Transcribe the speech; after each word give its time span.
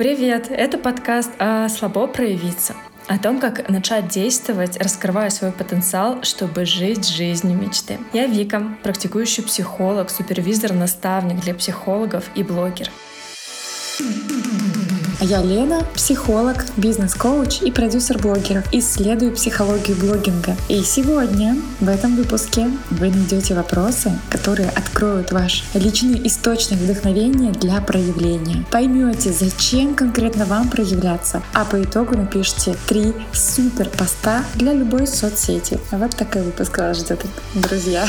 Привет! 0.00 0.46
Это 0.50 0.78
подкаст 0.78 1.30
о 1.38 1.68
«Слабо 1.68 2.06
проявиться». 2.06 2.74
О 3.06 3.18
том, 3.18 3.38
как 3.38 3.68
начать 3.68 4.08
действовать, 4.08 4.78
раскрывая 4.78 5.28
свой 5.28 5.52
потенциал, 5.52 6.22
чтобы 6.22 6.64
жить 6.64 7.06
жизнью 7.06 7.58
мечты. 7.58 7.98
Я 8.14 8.26
Вика, 8.26 8.62
практикующий 8.82 9.42
психолог, 9.42 10.08
супервизор, 10.08 10.72
наставник 10.72 11.42
для 11.42 11.54
психологов 11.54 12.30
и 12.34 12.42
блогер. 12.42 12.88
Я 15.22 15.42
Лена, 15.42 15.84
психолог, 15.94 16.64
бизнес-коуч 16.78 17.60
и 17.60 17.70
продюсер 17.70 18.18
блогеров. 18.18 18.64
Исследую 18.72 19.32
психологию 19.32 19.94
блогинга. 19.98 20.56
И 20.70 20.82
сегодня 20.82 21.58
в 21.78 21.88
этом 21.90 22.16
выпуске 22.16 22.70
вы 22.88 23.10
найдете 23.10 23.54
вопросы, 23.54 24.12
которые 24.30 24.70
откроют 24.70 25.30
ваш 25.30 25.64
личный 25.74 26.26
источник 26.26 26.78
вдохновения 26.78 27.52
для 27.52 27.82
проявления. 27.82 28.64
Поймете, 28.70 29.30
зачем 29.30 29.94
конкретно 29.94 30.46
вам 30.46 30.70
проявляться, 30.70 31.42
а 31.52 31.66
по 31.66 31.82
итогу 31.82 32.16
напишите 32.16 32.74
три 32.88 33.12
супер 33.34 33.90
поста 33.90 34.42
для 34.54 34.72
любой 34.72 35.06
соцсети. 35.06 35.78
Вот 35.90 36.16
такой 36.16 36.42
выпуск 36.42 36.78
вас 36.78 36.98
ждет, 36.98 37.26
друзья. 37.54 38.06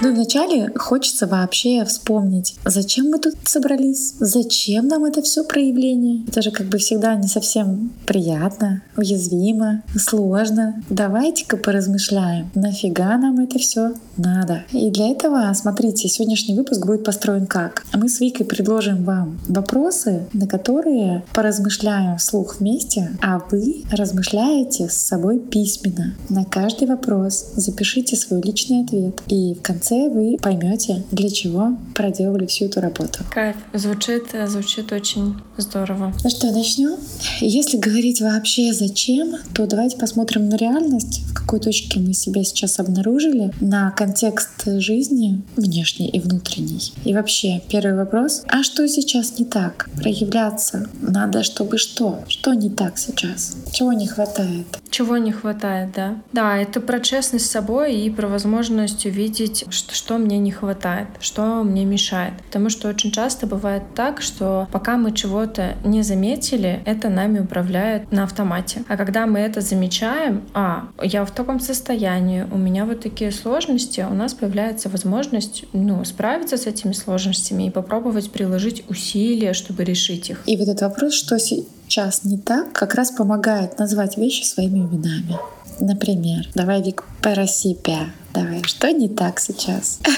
Ну, 0.00 0.14
вначале 0.14 0.70
хочется 0.76 1.26
вообще 1.26 1.84
вспомнить, 1.84 2.54
зачем 2.64 3.10
мы 3.10 3.18
тут 3.18 3.34
собрались, 3.44 4.14
зачем 4.20 4.86
нам 4.86 5.04
это 5.04 5.22
все 5.22 5.42
проявление. 5.42 6.24
Это 6.28 6.40
же 6.40 6.52
как 6.52 6.68
бы 6.68 6.78
всегда 6.78 7.16
не 7.16 7.26
совсем 7.26 7.90
приятно, 8.06 8.82
уязвимо, 8.96 9.82
сложно. 9.96 10.80
Давайте-ка 10.88 11.56
поразмышляем, 11.56 12.48
нафига 12.54 13.18
нам 13.18 13.40
это 13.40 13.58
все 13.58 13.94
надо. 14.18 14.64
И 14.72 14.90
для 14.90 15.08
этого, 15.08 15.52
смотрите, 15.54 16.08
сегодняшний 16.08 16.54
выпуск 16.54 16.84
будет 16.84 17.04
построен 17.04 17.46
как? 17.46 17.84
Мы 17.94 18.08
с 18.08 18.20
Викой 18.20 18.46
предложим 18.46 19.04
вам 19.04 19.38
вопросы, 19.48 20.26
на 20.32 20.46
которые 20.46 21.24
поразмышляем 21.34 22.18
вслух 22.18 22.60
вместе, 22.60 23.16
а 23.22 23.40
вы 23.50 23.84
размышляете 23.90 24.88
с 24.88 24.94
собой 24.94 25.38
письменно. 25.38 26.14
На 26.28 26.44
каждый 26.44 26.86
вопрос 26.86 27.52
запишите 27.54 28.16
свой 28.16 28.42
личный 28.42 28.82
ответ. 28.82 29.20
И 29.28 29.54
в 29.54 29.62
конце 29.62 29.78
конце 29.78 30.08
вы 30.08 30.36
поймете, 30.40 31.04
для 31.10 31.30
чего 31.30 31.76
проделали 31.94 32.46
всю 32.46 32.66
эту 32.66 32.80
работу. 32.80 33.20
Кайф. 33.30 33.56
Звучит, 33.72 34.34
звучит 34.46 34.92
очень 34.92 35.36
здорово. 35.56 36.12
Ну 36.22 36.30
что, 36.30 36.50
начнем? 36.52 36.96
Если 37.40 37.78
говорить 37.78 38.20
вообще 38.20 38.72
зачем, 38.72 39.36
то 39.54 39.66
давайте 39.66 39.96
посмотрим 39.96 40.48
на 40.48 40.56
реальность, 40.56 41.22
в 41.30 41.34
какой 41.34 41.60
точке 41.60 42.00
мы 42.00 42.12
себя 42.12 42.44
сейчас 42.44 42.78
обнаружили, 42.78 43.52
на 43.60 43.90
контекст 44.08 44.64
жизни 44.80 45.42
внешний 45.56 46.08
и 46.08 46.18
внутренний. 46.18 46.94
И 47.04 47.12
вообще, 47.12 47.60
первый 47.70 47.94
вопрос, 47.94 48.42
а 48.48 48.62
что 48.62 48.88
сейчас 48.88 49.38
не 49.38 49.44
так? 49.44 49.90
Проявляться 49.96 50.88
надо, 51.02 51.42
чтобы 51.42 51.76
что? 51.76 52.20
Что 52.26 52.54
не 52.54 52.70
так 52.70 52.96
сейчас? 52.96 53.56
Чего 53.70 53.92
не 53.92 54.06
хватает? 54.06 54.66
Чего 54.90 55.18
не 55.18 55.32
хватает, 55.32 55.90
да? 55.94 56.22
Да, 56.32 56.56
это 56.56 56.80
про 56.80 57.00
честность 57.00 57.46
с 57.46 57.50
собой 57.50 57.96
и 57.96 58.10
про 58.10 58.28
возможность 58.28 59.04
увидеть, 59.04 59.66
что, 59.68 59.94
что 59.94 60.18
мне 60.18 60.38
не 60.38 60.50
хватает, 60.50 61.08
что 61.20 61.62
мне 61.62 61.84
мешает. 61.84 62.32
Потому 62.46 62.70
что 62.70 62.88
очень 62.88 63.12
часто 63.12 63.46
бывает 63.46 63.82
так, 63.94 64.22
что 64.22 64.66
пока 64.72 64.96
мы 64.96 65.12
чего-то 65.12 65.76
не 65.84 66.02
заметили, 66.02 66.80
это 66.86 67.10
нами 67.10 67.40
управляет 67.40 68.10
на 68.10 68.24
автомате. 68.24 68.84
А 68.88 68.96
когда 68.96 69.26
мы 69.26 69.40
это 69.40 69.60
замечаем, 69.60 70.42
а, 70.54 70.88
я 71.02 71.24
в 71.26 71.30
таком 71.30 71.60
состоянии, 71.60 72.46
у 72.50 72.56
меня 72.56 72.86
вот 72.86 73.00
такие 73.00 73.30
сложности, 73.30 73.97
у 74.06 74.14
нас 74.14 74.34
появляется 74.34 74.88
возможность 74.88 75.64
ну, 75.72 76.04
справиться 76.04 76.56
с 76.56 76.66
этими 76.66 76.92
сложностями 76.92 77.64
и 77.64 77.70
попробовать 77.70 78.30
приложить 78.30 78.84
усилия, 78.88 79.52
чтобы 79.52 79.84
решить 79.84 80.30
их. 80.30 80.42
И 80.46 80.56
вот 80.56 80.68
этот 80.68 80.82
вопрос, 80.82 81.14
что 81.14 81.38
сейчас 81.38 82.24
не 82.24 82.38
так, 82.38 82.72
как 82.72 82.94
раз 82.94 83.10
помогает 83.10 83.78
назвать 83.78 84.16
вещи 84.16 84.44
своими 84.44 84.80
именами. 84.80 85.38
Например, 85.80 86.48
давай, 86.54 86.82
Вик, 86.82 87.04
про 87.22 87.46
себя. 87.46 88.10
Давай, 88.38 88.62
что 88.62 88.90
не 88.92 89.08
так 89.08 89.40
сейчас? 89.40 89.98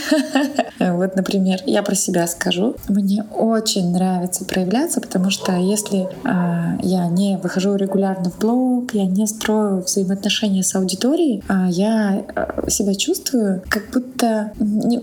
Вот, 0.80 1.14
например, 1.14 1.60
я 1.66 1.82
про 1.82 1.94
себя 1.94 2.26
скажу. 2.26 2.74
Мне 2.88 3.22
очень 3.34 3.92
нравится 3.92 4.46
проявляться, 4.46 5.02
потому 5.02 5.28
что 5.28 5.52
если 5.52 6.08
а, 6.24 6.78
я 6.82 7.06
не 7.08 7.36
выхожу 7.36 7.74
регулярно 7.76 8.30
в 8.30 8.38
блог, 8.38 8.94
я 8.94 9.04
не 9.04 9.26
строю 9.26 9.82
взаимоотношения 9.82 10.62
с 10.62 10.74
аудиторией, 10.74 11.42
а 11.48 11.68
я 11.68 12.24
а, 12.34 12.70
себя 12.70 12.94
чувствую 12.94 13.62
как 13.68 13.90
будто 13.92 14.52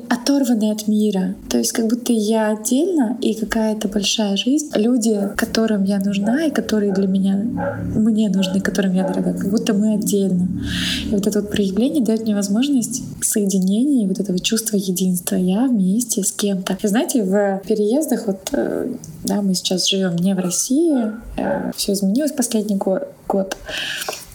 оторванной 0.09 0.71
от 0.71 0.87
мира. 0.87 1.35
То 1.47 1.59
есть 1.59 1.73
как 1.73 1.85
будто 1.85 2.11
я 2.11 2.49
отдельно 2.49 3.15
и 3.21 3.35
какая-то 3.35 3.87
большая 3.87 4.35
жизнь. 4.35 4.71
Люди, 4.73 5.29
которым 5.37 5.83
я 5.83 5.99
нужна 5.99 6.45
и 6.45 6.51
которые 6.51 6.91
для 6.91 7.07
меня, 7.07 7.35
мне 7.35 8.29
нужны, 8.29 8.61
которым 8.61 8.93
я 8.93 9.07
дорога, 9.07 9.33
как 9.33 9.51
будто 9.51 9.75
мы 9.75 9.93
отдельно. 9.93 10.47
И 11.05 11.11
вот 11.11 11.27
это 11.27 11.41
вот 11.41 11.51
проявление 11.51 12.03
дает 12.03 12.23
мне 12.23 12.33
возможность 12.33 13.03
соединения 13.21 14.05
и 14.05 14.07
вот 14.07 14.19
этого 14.19 14.39
чувства 14.39 14.77
единства. 14.77 15.35
Я 15.35 15.67
вместе 15.67 16.23
с 16.23 16.31
кем-то. 16.31 16.77
И 16.81 16.87
знаете, 16.87 17.23
в 17.23 17.61
переездах, 17.67 18.27
вот, 18.27 18.49
э, 18.51 18.93
да, 19.23 19.41
мы 19.41 19.53
сейчас 19.55 19.87
живем 19.87 20.15
не 20.15 20.33
в 20.33 20.39
России, 20.39 21.11
э, 21.37 21.71
все 21.75 21.93
изменилось 21.93 22.31
последний 22.31 22.75
год. 22.75 23.07
год. 23.27 23.57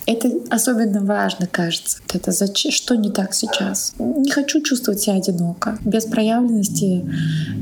Это 0.05 0.31
особенно 0.51 1.01
важно, 1.01 1.47
кажется. 1.47 1.99
Это 2.13 2.33
зачем, 2.33 2.73
что 2.73 2.97
не 2.97 3.11
так 3.11 3.35
сейчас. 3.35 3.95
Не 3.99 4.31
хочу 4.31 4.61
чувствовать 4.61 5.01
себя 5.01 5.15
одиноко. 5.15 5.79
Без 5.85 6.07
проявленности 6.07 7.05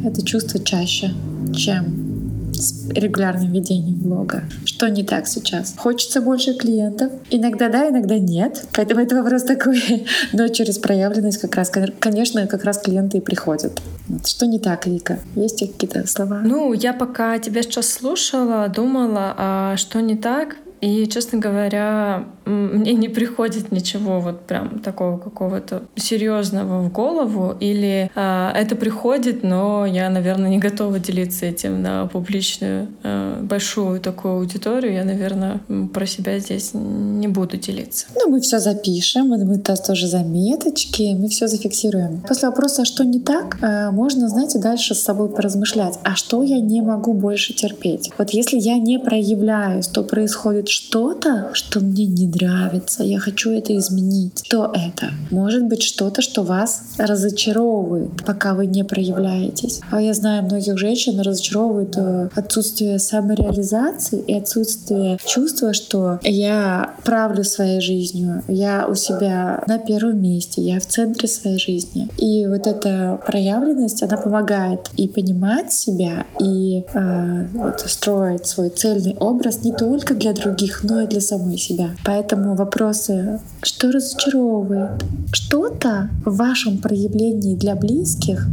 это 0.04 0.24
чувство 0.24 0.58
чаще, 0.58 1.12
чем 1.54 2.19
с 2.60 2.88
регулярным 2.90 3.52
ведением 3.52 3.98
блога. 3.98 4.44
Что 4.64 4.88
не 4.88 5.02
так 5.02 5.26
сейчас? 5.26 5.74
Хочется 5.76 6.20
больше 6.20 6.54
клиентов. 6.54 7.12
Иногда 7.30 7.68
да, 7.68 7.88
иногда 7.88 8.18
нет. 8.18 8.64
Поэтому 8.72 9.00
это 9.00 9.16
вопрос 9.16 9.42
такой. 9.44 10.06
Но 10.32 10.48
через 10.48 10.78
проявленность 10.78 11.40
как 11.40 11.56
раз, 11.56 11.70
конечно, 11.98 12.46
как 12.46 12.64
раз 12.64 12.78
клиенты 12.78 13.18
и 13.18 13.20
приходят. 13.20 13.80
Что 14.24 14.46
не 14.46 14.58
так, 14.58 14.86
Вика? 14.86 15.18
Есть 15.34 15.60
какие-то 15.60 16.06
слова? 16.06 16.40
Ну, 16.44 16.72
я 16.72 16.92
пока 16.92 17.38
тебя 17.38 17.62
сейчас 17.62 17.88
слушала, 17.88 18.68
думала, 18.68 19.34
а 19.36 19.76
что 19.76 20.00
не 20.00 20.16
так? 20.16 20.56
И, 20.80 21.06
честно 21.08 21.38
говоря, 21.38 22.24
мне 22.50 22.94
не 22.94 23.08
приходит 23.08 23.72
ничего 23.72 24.20
вот 24.20 24.46
прям 24.46 24.80
такого 24.80 25.18
какого-то 25.18 25.82
серьезного 25.96 26.82
в 26.82 26.92
голову. 26.92 27.56
Или 27.60 28.10
э, 28.14 28.52
это 28.54 28.76
приходит, 28.76 29.42
но 29.42 29.86
я, 29.86 30.10
наверное, 30.10 30.50
не 30.50 30.58
готова 30.58 30.98
делиться 30.98 31.46
этим 31.46 31.82
на 31.82 32.06
публичную 32.06 32.88
э, 33.02 33.40
большую 33.42 34.00
такую 34.00 34.34
аудиторию. 34.34 34.94
Я, 34.94 35.04
наверное, 35.04 35.60
про 35.92 36.06
себя 36.06 36.38
здесь 36.38 36.70
не 36.74 37.28
буду 37.28 37.56
делиться. 37.56 38.06
Ну, 38.14 38.30
мы 38.30 38.40
все 38.40 38.58
запишем, 38.58 39.28
мы 39.28 39.58
тоже 39.58 40.06
заметочки, 40.06 41.14
мы 41.18 41.28
все 41.28 41.46
зафиксируем. 41.46 42.22
После 42.26 42.48
вопроса, 42.48 42.84
что 42.84 43.04
не 43.04 43.20
так, 43.20 43.58
э, 43.62 43.90
можно, 43.90 44.28
знаете, 44.28 44.58
дальше 44.58 44.94
с 44.94 45.00
собой 45.00 45.28
поразмышлять, 45.28 45.98
а 46.02 46.16
что 46.16 46.42
я 46.42 46.60
не 46.60 46.80
могу 46.82 47.14
больше 47.14 47.52
терпеть? 47.52 48.10
Вот 48.18 48.30
если 48.30 48.58
я 48.58 48.78
не 48.78 48.98
проявляюсь, 48.98 49.86
то 49.86 50.02
происходит 50.02 50.68
что-то, 50.68 51.50
что 51.52 51.80
мне 51.80 52.06
не 52.06 52.26
нравится, 52.40 53.02
я 53.02 53.18
хочу 53.18 53.50
это 53.50 53.76
изменить. 53.76 54.42
Что 54.44 54.72
это? 54.74 55.10
Может 55.30 55.64
быть 55.64 55.82
что-то, 55.82 56.22
что 56.22 56.42
вас 56.42 56.82
разочаровывает, 56.98 58.24
пока 58.24 58.54
вы 58.54 58.66
не 58.66 58.84
проявляетесь. 58.84 59.80
А 59.90 60.00
я 60.00 60.14
знаю, 60.14 60.44
многих 60.44 60.78
женщин 60.78 61.20
разочаровывает 61.20 61.96
э, 61.96 62.28
отсутствие 62.34 62.98
самореализации 62.98 64.20
и 64.20 64.34
отсутствие 64.34 65.18
чувства, 65.24 65.72
что 65.72 66.18
я 66.22 66.94
правлю 67.04 67.44
своей 67.44 67.80
жизнью, 67.80 68.42
я 68.48 68.86
у 68.88 68.94
себя 68.94 69.62
на 69.66 69.78
первом 69.78 70.20
месте, 70.20 70.62
я 70.62 70.80
в 70.80 70.86
центре 70.86 71.28
своей 71.28 71.58
жизни. 71.58 72.08
И 72.18 72.46
вот 72.46 72.66
эта 72.66 73.20
проявленность, 73.26 74.02
она 74.02 74.16
помогает 74.16 74.90
и 74.96 75.08
понимать 75.08 75.72
себя, 75.72 76.26
и 76.40 76.84
э, 76.92 77.46
вот, 77.52 77.80
строить 77.80 78.46
свой 78.46 78.70
цельный 78.70 79.16
образ 79.18 79.62
не 79.64 79.72
только 79.72 80.14
для 80.14 80.32
других, 80.32 80.82
но 80.84 81.02
и 81.02 81.06
для 81.06 81.20
самой 81.20 81.58
себя. 81.58 81.90
Поэтому 82.04 82.19
вопросы, 82.32 83.40
что 83.62 83.90
разочаровывает? 83.90 85.02
Что-то 85.32 86.10
в 86.24 86.36
вашем 86.36 86.78
проявлении 86.78 87.54
для 87.54 87.74
близких 87.74 88.46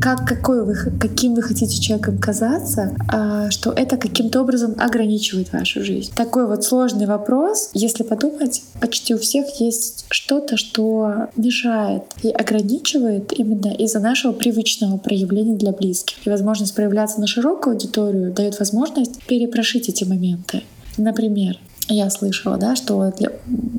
как, 0.00 0.26
какой 0.26 0.64
вы, 0.64 0.74
каким 0.98 1.34
вы 1.34 1.42
хотите 1.42 1.80
человеком 1.80 2.18
казаться, 2.18 2.94
а, 3.08 3.50
что 3.50 3.72
это 3.72 3.96
каким-то 3.96 4.40
образом 4.40 4.74
ограничивает 4.78 5.52
вашу 5.52 5.84
жизнь. 5.84 6.12
Такой 6.14 6.46
вот 6.46 6.64
сложный 6.64 7.06
вопрос, 7.06 7.70
если 7.74 8.02
подумать, 8.02 8.62
почти 8.80 9.14
у 9.14 9.18
всех 9.18 9.60
есть 9.60 10.06
что-то, 10.10 10.56
что 10.56 11.28
мешает 11.36 12.02
и 12.22 12.30
ограничивает 12.30 13.32
именно 13.38 13.72
из-за 13.72 14.00
нашего 14.00 14.32
привычного 14.32 14.98
проявления 14.98 15.56
для 15.56 15.72
близких. 15.72 16.26
И 16.26 16.30
возможность 16.30 16.74
проявляться 16.74 17.20
на 17.20 17.26
широкую 17.26 17.74
аудиторию 17.74 18.32
дает 18.32 18.58
возможность 18.58 19.22
перепрошить 19.24 19.88
эти 19.88 20.04
моменты. 20.04 20.62
Например, 20.96 21.58
я 21.88 22.10
слышала, 22.10 22.56
да, 22.56 22.76
что 22.76 23.12
для, 23.16 23.32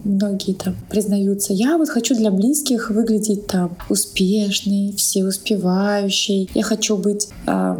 многие 0.03 0.53
там 0.53 0.75
признаются, 0.89 1.53
я 1.53 1.77
вот 1.77 1.89
хочу 1.89 2.15
для 2.15 2.31
близких 2.31 2.89
выглядеть 2.89 3.47
там 3.47 3.77
успешный, 3.89 4.93
всеуспевающий, 4.95 6.49
я 6.53 6.63
хочу 6.63 6.97
быть 6.97 7.29
э, 7.45 7.77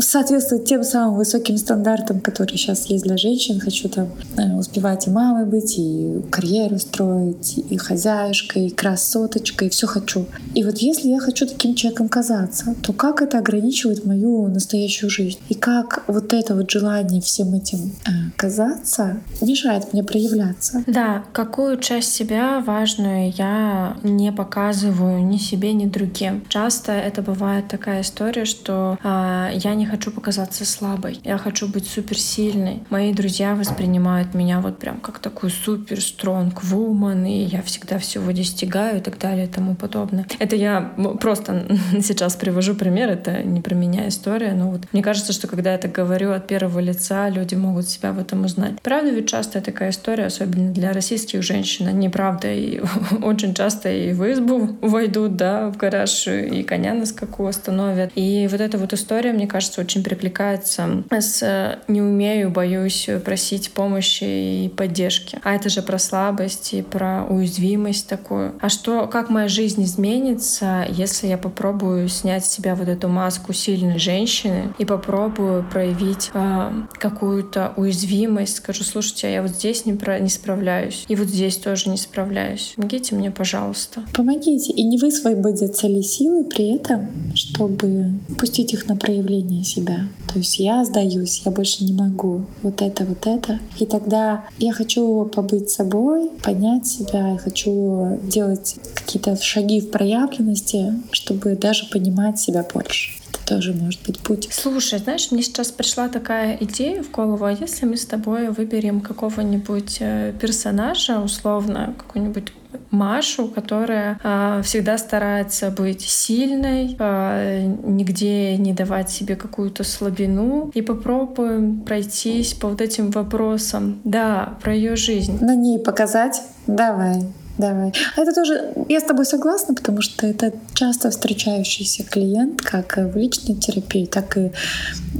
соответствовать 0.00 0.64
тем 0.64 0.84
самым 0.84 1.16
высоким 1.16 1.56
стандартам, 1.56 2.20
которые 2.20 2.56
сейчас 2.56 2.86
есть 2.86 3.04
для 3.04 3.16
женщин. 3.16 3.60
Хочу 3.60 3.88
там 3.88 4.08
э, 4.36 4.54
успевать 4.54 5.06
и 5.06 5.10
мамой 5.10 5.46
быть, 5.46 5.78
и 5.78 6.20
карьеру 6.30 6.78
строить, 6.78 7.58
и 7.58 7.76
хозяюшкой, 7.76 8.66
и 8.66 8.70
красоточкой, 8.70 9.68
и 9.68 9.70
все 9.70 9.86
хочу. 9.86 10.26
И 10.54 10.64
вот 10.64 10.78
если 10.78 11.08
я 11.08 11.20
хочу 11.20 11.46
таким 11.46 11.74
человеком 11.74 12.08
казаться, 12.08 12.74
то 12.82 12.92
как 12.92 13.22
это 13.22 13.38
ограничивает 13.38 14.04
мою 14.04 14.48
настоящую 14.48 15.10
жизнь? 15.10 15.38
И 15.48 15.54
как 15.54 16.04
вот 16.06 16.32
это 16.32 16.54
вот 16.54 16.70
желание 16.70 17.20
всем 17.20 17.54
этим 17.54 17.92
э, 18.06 18.10
казаться 18.36 19.20
мешает 19.40 19.92
мне 19.92 20.02
проявляться? 20.02 20.84
Да, 20.86 21.24
какую 21.32 21.78
часть 21.78 22.12
себя 22.12 22.60
важную 22.60 23.32
я 23.36 23.96
не 24.02 24.32
показываю 24.32 25.24
ни 25.24 25.36
себе, 25.36 25.72
ни 25.72 25.86
другим. 25.86 26.44
Часто 26.48 26.92
это 26.92 27.22
бывает 27.22 27.68
такая 27.68 28.02
история, 28.02 28.44
что 28.44 28.98
э, 29.18 29.58
я 29.58 29.74
не 29.74 29.86
хочу 29.86 30.10
показаться 30.10 30.64
слабой, 30.64 31.20
я 31.24 31.38
хочу 31.38 31.68
быть 31.68 31.86
суперсильной. 31.86 32.82
Мои 32.90 33.12
друзья 33.12 33.54
воспринимают 33.54 34.34
меня 34.34 34.60
вот 34.60 34.78
прям 34.78 35.00
как 35.00 35.18
такую 35.18 35.50
супер 35.50 36.00
стронг 36.00 36.62
woman, 36.62 37.28
и 37.28 37.44
я 37.44 37.62
всегда 37.62 37.98
всего 37.98 38.32
достигаю 38.32 38.98
и 38.98 39.00
так 39.00 39.18
далее 39.18 39.46
и 39.46 39.48
тому 39.48 39.74
подобное. 39.74 40.26
Это 40.38 40.56
я 40.56 40.92
просто 41.20 41.66
сейчас 42.02 42.36
привожу 42.36 42.74
пример, 42.74 43.08
это 43.10 43.42
не 43.42 43.60
про 43.60 43.74
меня 43.74 44.08
история, 44.08 44.52
но 44.52 44.70
вот 44.70 44.82
мне 44.92 45.02
кажется, 45.02 45.32
что 45.32 45.46
когда 45.46 45.72
я 45.72 45.78
так 45.78 45.92
говорю 45.92 46.32
от 46.32 46.46
первого 46.46 46.78
лица, 46.80 47.28
люди 47.28 47.54
могут 47.54 47.88
себя 47.88 48.12
в 48.12 48.18
этом 48.18 48.44
узнать. 48.44 48.80
Правда 48.82 49.10
ведь 49.10 49.28
часто 49.28 49.60
такая 49.60 49.90
история, 49.90 50.26
особенно 50.26 50.72
для 50.72 50.92
российских 50.92 51.42
женщин, 51.42 51.86
они 51.88 52.08
правда 52.08 52.52
и 52.52 52.80
очень 53.22 53.54
часто 53.54 53.90
и 53.90 54.12
в 54.12 54.32
избу 54.32 54.76
войдут, 54.80 55.36
да, 55.36 55.68
в 55.68 55.76
гараж, 55.76 56.26
и 56.26 56.62
коня 56.62 56.94
на 56.94 57.06
скаку 57.06 57.46
остановят. 57.46 58.12
И 58.14 58.48
вот 58.50 58.60
эта 58.60 58.78
вот 58.78 58.92
история, 58.92 59.07
мне 59.08 59.46
кажется, 59.46 59.80
очень 59.80 60.02
перекликается 60.02 61.04
с 61.10 61.78
«не 61.88 62.02
умею, 62.02 62.50
боюсь 62.50 63.08
просить 63.24 63.70
помощи 63.72 64.24
и 64.64 64.68
поддержки». 64.68 65.38
А 65.42 65.54
это 65.54 65.68
же 65.68 65.82
про 65.82 65.98
слабость 65.98 66.74
и 66.74 66.82
про 66.82 67.24
уязвимость 67.28 68.08
такую. 68.08 68.54
А 68.60 68.68
что, 68.68 69.06
как 69.06 69.30
моя 69.30 69.48
жизнь 69.48 69.84
изменится, 69.84 70.86
если 70.88 71.26
я 71.26 71.38
попробую 71.38 72.08
снять 72.08 72.44
с 72.44 72.50
себя 72.50 72.74
вот 72.74 72.88
эту 72.88 73.08
маску 73.08 73.52
сильной 73.52 73.98
женщины 73.98 74.74
и 74.78 74.84
попробую 74.84 75.64
проявить 75.64 76.30
э, 76.34 76.70
какую-то 76.92 77.72
уязвимость, 77.76 78.56
скажу, 78.56 78.84
слушайте, 78.84 79.28
а 79.28 79.30
я 79.30 79.42
вот 79.42 79.52
здесь 79.52 79.86
не, 79.86 79.94
про, 79.94 80.18
не 80.18 80.28
справляюсь, 80.28 81.04
и 81.08 81.16
вот 81.16 81.28
здесь 81.28 81.56
тоже 81.56 81.90
не 81.90 81.96
справляюсь. 81.96 82.72
Помогите 82.76 83.14
мне, 83.14 83.30
пожалуйста. 83.30 84.04
Помогите, 84.14 84.72
и 84.72 84.82
не 84.82 84.98
высвободятся 84.98 85.86
ли 85.86 86.02
силы 86.02 86.44
при 86.44 86.76
этом, 86.76 87.08
чтобы 87.34 88.12
пустить 88.38 88.72
их 88.72 88.86
на 88.86 88.96
проявление 88.98 89.64
себя. 89.64 90.08
То 90.32 90.38
есть 90.38 90.58
я 90.58 90.84
сдаюсь, 90.84 91.42
я 91.44 91.50
больше 91.50 91.84
не 91.84 91.92
могу. 91.92 92.44
Вот 92.62 92.82
это, 92.82 93.04
вот 93.04 93.26
это. 93.26 93.58
И 93.78 93.86
тогда 93.86 94.44
я 94.58 94.72
хочу 94.72 95.24
побыть 95.26 95.70
собой, 95.70 96.30
поднять 96.42 96.86
себя, 96.86 97.32
я 97.32 97.38
хочу 97.38 98.18
делать 98.22 98.76
какие-то 98.94 99.36
шаги 99.40 99.80
в 99.80 99.90
проявленности, 99.90 100.94
чтобы 101.12 101.56
даже 101.56 101.86
понимать 101.86 102.38
себя 102.38 102.66
больше 102.72 103.12
тоже 103.48 103.72
может 103.72 104.02
быть 104.06 104.20
путь. 104.20 104.48
Слушай, 104.50 104.98
знаешь, 104.98 105.30
мне 105.30 105.42
сейчас 105.42 105.70
пришла 105.70 106.08
такая 106.08 106.58
идея 106.60 107.02
в 107.02 107.10
голову, 107.10 107.46
а 107.46 107.52
если 107.52 107.86
мы 107.86 107.96
с 107.96 108.04
тобой 108.04 108.50
выберем 108.50 109.00
какого-нибудь 109.00 109.96
э, 110.00 110.34
персонажа, 110.38 111.18
условно, 111.20 111.94
какую-нибудь 111.96 112.52
Машу, 112.90 113.48
которая 113.48 114.18
э, 114.22 114.62
всегда 114.64 114.98
старается 114.98 115.70
быть 115.70 116.02
сильной, 116.02 116.96
э, 116.98 117.64
нигде 117.84 118.56
не 118.56 118.72
давать 118.72 119.10
себе 119.10 119.36
какую-то 119.36 119.84
слабину. 119.84 120.70
И 120.74 120.82
попробуем 120.82 121.80
пройтись 121.80 122.54
по 122.54 122.68
вот 122.68 122.80
этим 122.80 123.10
вопросам, 123.10 124.00
да, 124.04 124.54
про 124.62 124.74
ее 124.74 124.96
жизнь. 124.96 125.38
На 125.40 125.54
ней 125.54 125.78
показать. 125.78 126.42
Давай. 126.66 127.22
Давай. 127.58 127.92
Это 128.16 128.32
тоже, 128.32 128.72
я 128.88 129.00
с 129.00 129.04
тобой 129.04 129.26
согласна, 129.26 129.74
потому 129.74 130.00
что 130.00 130.26
это 130.26 130.52
часто 130.74 131.10
встречающийся 131.10 132.04
клиент, 132.04 132.62
как 132.62 132.96
в 132.96 133.16
личной 133.16 133.56
терапии, 133.56 134.06
так 134.06 134.36
и 134.36 134.52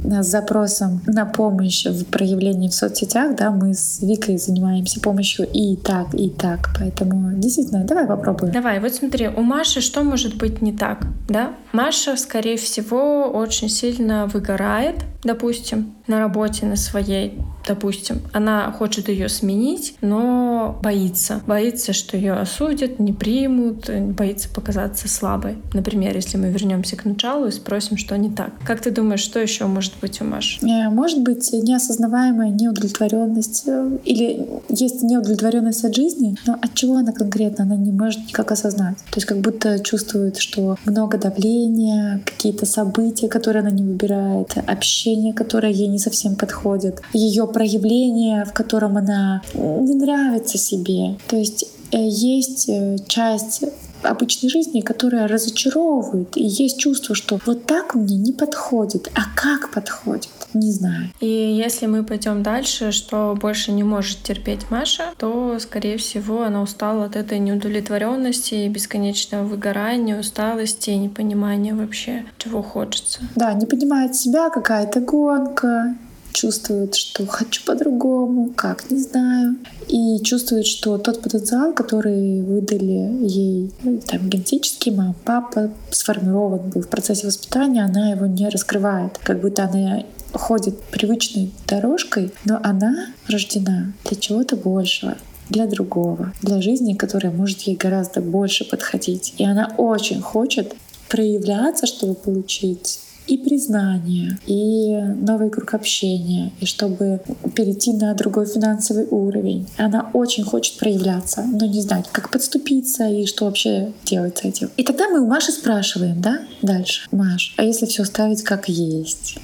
с 0.03 0.25
запросом 0.25 1.01
на 1.05 1.25
помощь 1.25 1.85
в 1.85 2.05
проявлении 2.05 2.69
в 2.69 2.73
соцсетях. 2.73 3.35
Да, 3.35 3.51
мы 3.51 3.73
с 3.73 3.99
Викой 4.01 4.37
занимаемся 4.37 5.01
помощью 5.01 5.47
и 5.51 5.75
так, 5.75 6.13
и 6.13 6.29
так. 6.29 6.69
Поэтому 6.79 7.33
действительно, 7.37 7.83
давай 7.83 8.07
попробуем. 8.07 8.53
Давай, 8.53 8.79
вот 8.79 8.93
смотри, 8.93 9.27
у 9.27 9.41
Маши 9.41 9.81
что 9.81 10.03
может 10.03 10.35
быть 10.35 10.61
не 10.61 10.71
так? 10.71 11.05
Да? 11.27 11.53
Маша, 11.73 12.15
скорее 12.15 12.57
всего, 12.57 13.29
очень 13.29 13.69
сильно 13.69 14.27
выгорает, 14.27 14.95
допустим, 15.23 15.95
на 16.07 16.19
работе 16.19 16.65
на 16.65 16.75
своей, 16.75 17.39
допустим, 17.69 18.21
она 18.33 18.71
хочет 18.71 19.09
ее 19.09 19.29
сменить, 19.29 19.95
но 20.01 20.79
боится. 20.81 21.41
Боится, 21.45 21.93
что 21.93 22.17
ее 22.17 22.33
осудят, 22.33 22.99
не 22.99 23.13
примут, 23.13 23.89
боится 23.89 24.49
показаться 24.49 25.07
слабой. 25.07 25.57
Например, 25.73 26.15
если 26.15 26.37
мы 26.37 26.49
вернемся 26.49 26.95
к 26.95 27.05
началу 27.05 27.45
и 27.45 27.51
спросим, 27.51 27.95
что 27.97 28.17
не 28.17 28.31
так. 28.31 28.51
Как 28.65 28.81
ты 28.81 28.89
думаешь, 28.89 29.19
что 29.21 29.39
еще 29.39 29.67
может 29.67 29.93
быть 30.01 30.19
у 30.21 30.25
Маши? 30.25 30.59
Э, 30.65 30.89
может 30.89 31.21
быть 31.21 31.53
неосознаваемая 31.53 32.49
неудовлетворенность 32.49 33.63
э, 33.67 33.97
или 34.03 34.47
есть 34.69 35.03
неудовлетворенность 35.03 35.85
от 35.85 35.95
жизни, 35.95 36.35
но 36.47 36.53
от 36.53 36.73
чего 36.73 36.97
она 36.97 37.11
конкретно, 37.11 37.65
она 37.65 37.75
не 37.75 37.91
может 37.91 38.27
никак 38.27 38.51
осознать. 38.51 38.97
То 38.97 39.17
есть 39.17 39.27
как 39.27 39.41
будто 39.41 39.79
чувствует, 39.79 40.37
что 40.37 40.77
много 40.85 41.19
давления, 41.19 42.21
какие-то 42.25 42.65
события, 42.65 43.27
которые 43.27 43.61
она 43.61 43.71
не 43.71 43.83
выбирает, 43.83 44.57
общение, 44.65 45.33
которое 45.33 45.71
ей 45.71 45.87
не 45.87 45.99
совсем 45.99 46.35
подходит, 46.35 47.01
ее 47.13 47.45
проявление, 47.59 48.45
в 48.45 48.53
котором 48.53 48.95
она 48.95 49.41
не 49.53 49.95
нравится 49.95 50.57
себе. 50.57 51.17
То 51.27 51.35
есть 51.35 51.65
э, 51.91 51.97
есть 51.99 52.69
часть 53.07 53.63
обычной 54.01 54.49
жизни, 54.49 54.79
которая 54.79 55.27
разочаровывает. 55.27 56.37
И 56.37 56.43
есть 56.43 56.79
чувство, 56.79 57.15
что 57.15 57.37
вот 57.45 57.65
так 57.65 57.95
мне 57.95 58.15
не 58.15 58.31
подходит. 58.31 59.11
А 59.13 59.23
как 59.35 59.71
подходит? 59.71 60.29
Не 60.53 60.71
знаю. 60.71 61.09
И 61.19 61.27
если 61.27 61.85
мы 61.85 62.05
пойдем 62.05 62.43
дальше, 62.43 62.93
что 62.93 63.37
больше 63.39 63.73
не 63.73 63.83
может 63.83 64.23
терпеть 64.23 64.71
Маша, 64.71 65.13
то, 65.17 65.59
скорее 65.59 65.97
всего, 65.97 66.43
она 66.43 66.61
устала 66.61 67.05
от 67.05 67.17
этой 67.17 67.39
неудовлетворенности, 67.39 68.69
бесконечного 68.69 69.43
выгорания, 69.43 70.17
усталости 70.17 70.91
и 70.91 70.97
непонимания 70.97 71.75
вообще, 71.75 72.23
чего 72.37 72.61
хочется. 72.61 73.19
Да, 73.35 73.51
не 73.51 73.65
понимает 73.65 74.15
себя, 74.15 74.49
какая-то 74.49 75.01
гонка, 75.01 75.97
чувствует, 76.33 76.95
что 76.95 77.25
хочу 77.25 77.63
по-другому, 77.65 78.51
как, 78.55 78.89
не 78.89 78.99
знаю. 78.99 79.57
И 79.87 80.19
чувствует, 80.23 80.65
что 80.65 80.97
тот 80.97 81.21
потенциал, 81.21 81.73
который 81.73 82.41
выдали 82.41 83.25
ей 83.25 83.71
ну, 83.83 83.99
там, 84.05 84.29
генетически, 84.29 84.89
мама, 84.89 85.15
папа, 85.25 85.71
сформирован 85.91 86.69
был 86.69 86.81
в 86.81 86.89
процессе 86.89 87.27
воспитания, 87.27 87.83
она 87.83 88.11
его 88.11 88.25
не 88.25 88.49
раскрывает. 88.49 89.17
Как 89.23 89.41
будто 89.41 89.63
она 89.63 90.03
ходит 90.33 90.79
привычной 90.91 91.51
дорожкой, 91.67 92.31
но 92.45 92.59
она 92.63 93.07
рождена 93.27 93.93
для 94.05 94.17
чего-то 94.17 94.55
большего 94.55 95.17
для 95.49 95.65
другого, 95.65 96.31
для 96.43 96.61
жизни, 96.61 96.93
которая 96.93 97.33
может 97.33 97.61
ей 97.61 97.75
гораздо 97.75 98.21
больше 98.21 98.65
подходить. 98.65 99.33
И 99.39 99.45
она 99.45 99.73
очень 99.77 100.21
хочет 100.21 100.75
проявляться, 101.09 101.87
чтобы 101.87 102.13
получить 102.13 102.99
и 103.29 103.37
признание, 103.37 104.37
и 104.47 104.95
новый 105.21 105.49
круг 105.49 105.73
общения, 105.73 106.51
и 106.59 106.65
чтобы 106.65 107.21
перейти 107.55 107.93
на 107.93 108.13
другой 108.15 108.47
финансовый 108.47 109.05
уровень. 109.09 109.67
Она 109.77 110.09
очень 110.13 110.43
хочет 110.43 110.77
проявляться, 110.77 111.43
но 111.43 111.65
не 111.65 111.81
знает, 111.81 112.07
как 112.11 112.31
подступиться 112.31 113.07
и 113.07 113.25
что 113.25 113.45
вообще 113.45 113.91
делать 114.03 114.39
с 114.39 114.45
этим. 114.45 114.69
И 114.77 114.83
тогда 114.83 115.09
мы 115.09 115.21
у 115.21 115.27
Маши 115.27 115.51
спрашиваем, 115.51 116.21
да, 116.21 116.39
дальше. 116.61 117.07
Маш, 117.11 117.53
а 117.57 117.63
если 117.63 117.85
все 117.85 118.03
оставить 118.03 118.43
как 118.43 118.67
есть? 118.67 119.37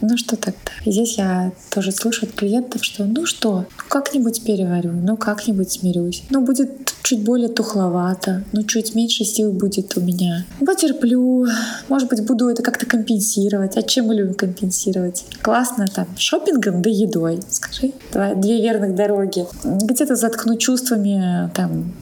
Ну 0.00 0.16
что 0.16 0.36
тогда? 0.36 0.58
Здесь 0.86 1.18
я 1.18 1.52
тоже 1.70 1.92
слышу 1.92 2.26
от 2.26 2.32
клиентов, 2.32 2.84
что 2.84 3.04
ну 3.04 3.26
что, 3.26 3.66
как-нибудь 3.88 4.44
переварю, 4.44 4.92
ну 4.92 5.16
как-нибудь 5.16 5.70
смирюсь. 5.70 6.22
Ну 6.30 6.40
будет 6.42 6.70
чуть 7.02 7.22
более 7.22 7.48
тухловато, 7.48 8.44
ну 8.52 8.62
чуть 8.62 8.94
меньше 8.94 9.24
сил 9.24 9.52
будет 9.52 9.96
у 9.96 10.00
меня. 10.00 10.44
Потерплю, 10.60 11.46
может 11.88 12.08
быть 12.08 12.24
буду 12.24 12.48
это 12.48 12.62
как-то 12.62 12.86
компенсировать. 12.86 13.76
А 13.76 13.82
чем 13.82 14.06
мы 14.06 14.14
любим 14.14 14.34
компенсировать? 14.34 15.24
Классно 15.42 15.86
там, 15.86 16.06
шопингом 16.16 16.82
да 16.82 16.90
едой. 16.90 17.40
Скажи, 17.50 17.92
давай, 18.12 18.36
две 18.36 18.60
верных 18.60 18.94
дороги. 18.94 19.46
Где-то 19.64 20.16
заткну 20.16 20.56
чувствами 20.56 21.50
там 21.54 21.92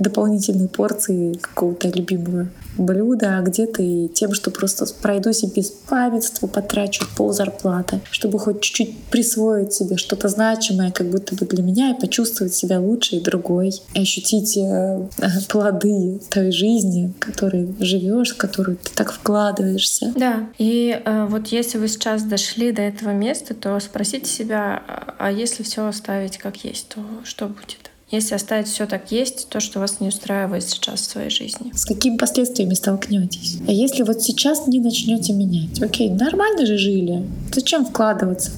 дополнительной 0.00 0.68
порции 0.68 1.34
какого-то 1.34 1.88
любимого 1.88 2.48
блюда, 2.76 3.38
а 3.38 3.42
где-то 3.42 3.82
и 3.82 4.08
тем, 4.08 4.32
что 4.32 4.50
просто 4.50 4.86
пройдусь 5.00 5.42
и 5.42 5.46
без 5.46 5.70
памятства 5.70 6.46
потрачу 6.46 7.04
пол 7.16 7.32
зарплаты, 7.32 8.00
чтобы 8.10 8.38
хоть 8.38 8.60
чуть-чуть 8.60 8.96
присвоить 9.10 9.72
себе 9.72 9.96
что-то 9.96 10.28
значимое, 10.28 10.90
как 10.90 11.08
будто 11.08 11.34
бы 11.34 11.46
для 11.46 11.62
меня, 11.62 11.90
и 11.90 12.00
почувствовать 12.00 12.54
себя 12.54 12.80
лучше 12.80 13.16
и 13.16 13.20
другой, 13.20 13.72
и 13.94 14.00
ощутить 14.00 14.56
э, 14.56 15.06
плоды 15.48 16.20
той 16.30 16.52
жизни, 16.52 17.12
которой 17.18 17.74
живешь, 17.80 18.34
в 18.34 18.36
которую 18.36 18.76
ты 18.78 18.90
так 18.94 19.12
вкладываешься. 19.12 20.12
Да, 20.16 20.48
и 20.58 21.00
э, 21.04 21.26
вот 21.28 21.48
если 21.48 21.78
вы 21.78 21.88
сейчас 21.88 22.22
дошли 22.22 22.72
до 22.72 22.82
этого 22.82 23.10
места, 23.10 23.54
то 23.54 23.78
спросите 23.80 24.30
себя, 24.30 24.82
а, 24.86 25.14
а 25.18 25.32
если 25.32 25.62
все 25.62 25.86
оставить 25.86 26.38
как 26.38 26.64
есть, 26.64 26.88
то 26.88 27.00
что 27.24 27.46
будет? 27.46 27.90
Если 28.10 28.34
оставить 28.34 28.66
все 28.66 28.86
так 28.86 29.12
есть, 29.12 29.48
то, 29.48 29.60
что 29.60 29.78
вас 29.78 30.00
не 30.00 30.08
устраивает 30.08 30.68
сейчас 30.68 31.00
в 31.00 31.04
своей 31.04 31.30
жизни. 31.30 31.72
С 31.74 31.84
какими 31.84 32.16
последствиями 32.16 32.74
столкнетесь? 32.74 33.58
А 33.68 33.70
если 33.70 34.02
вот 34.02 34.20
сейчас 34.20 34.66
не 34.66 34.80
начнете 34.80 35.32
менять? 35.32 35.80
Окей, 35.80 36.10
нормально 36.10 36.66
же 36.66 36.76
жили. 36.76 37.24
Зачем 37.52 37.86
вкладываться 37.86 38.50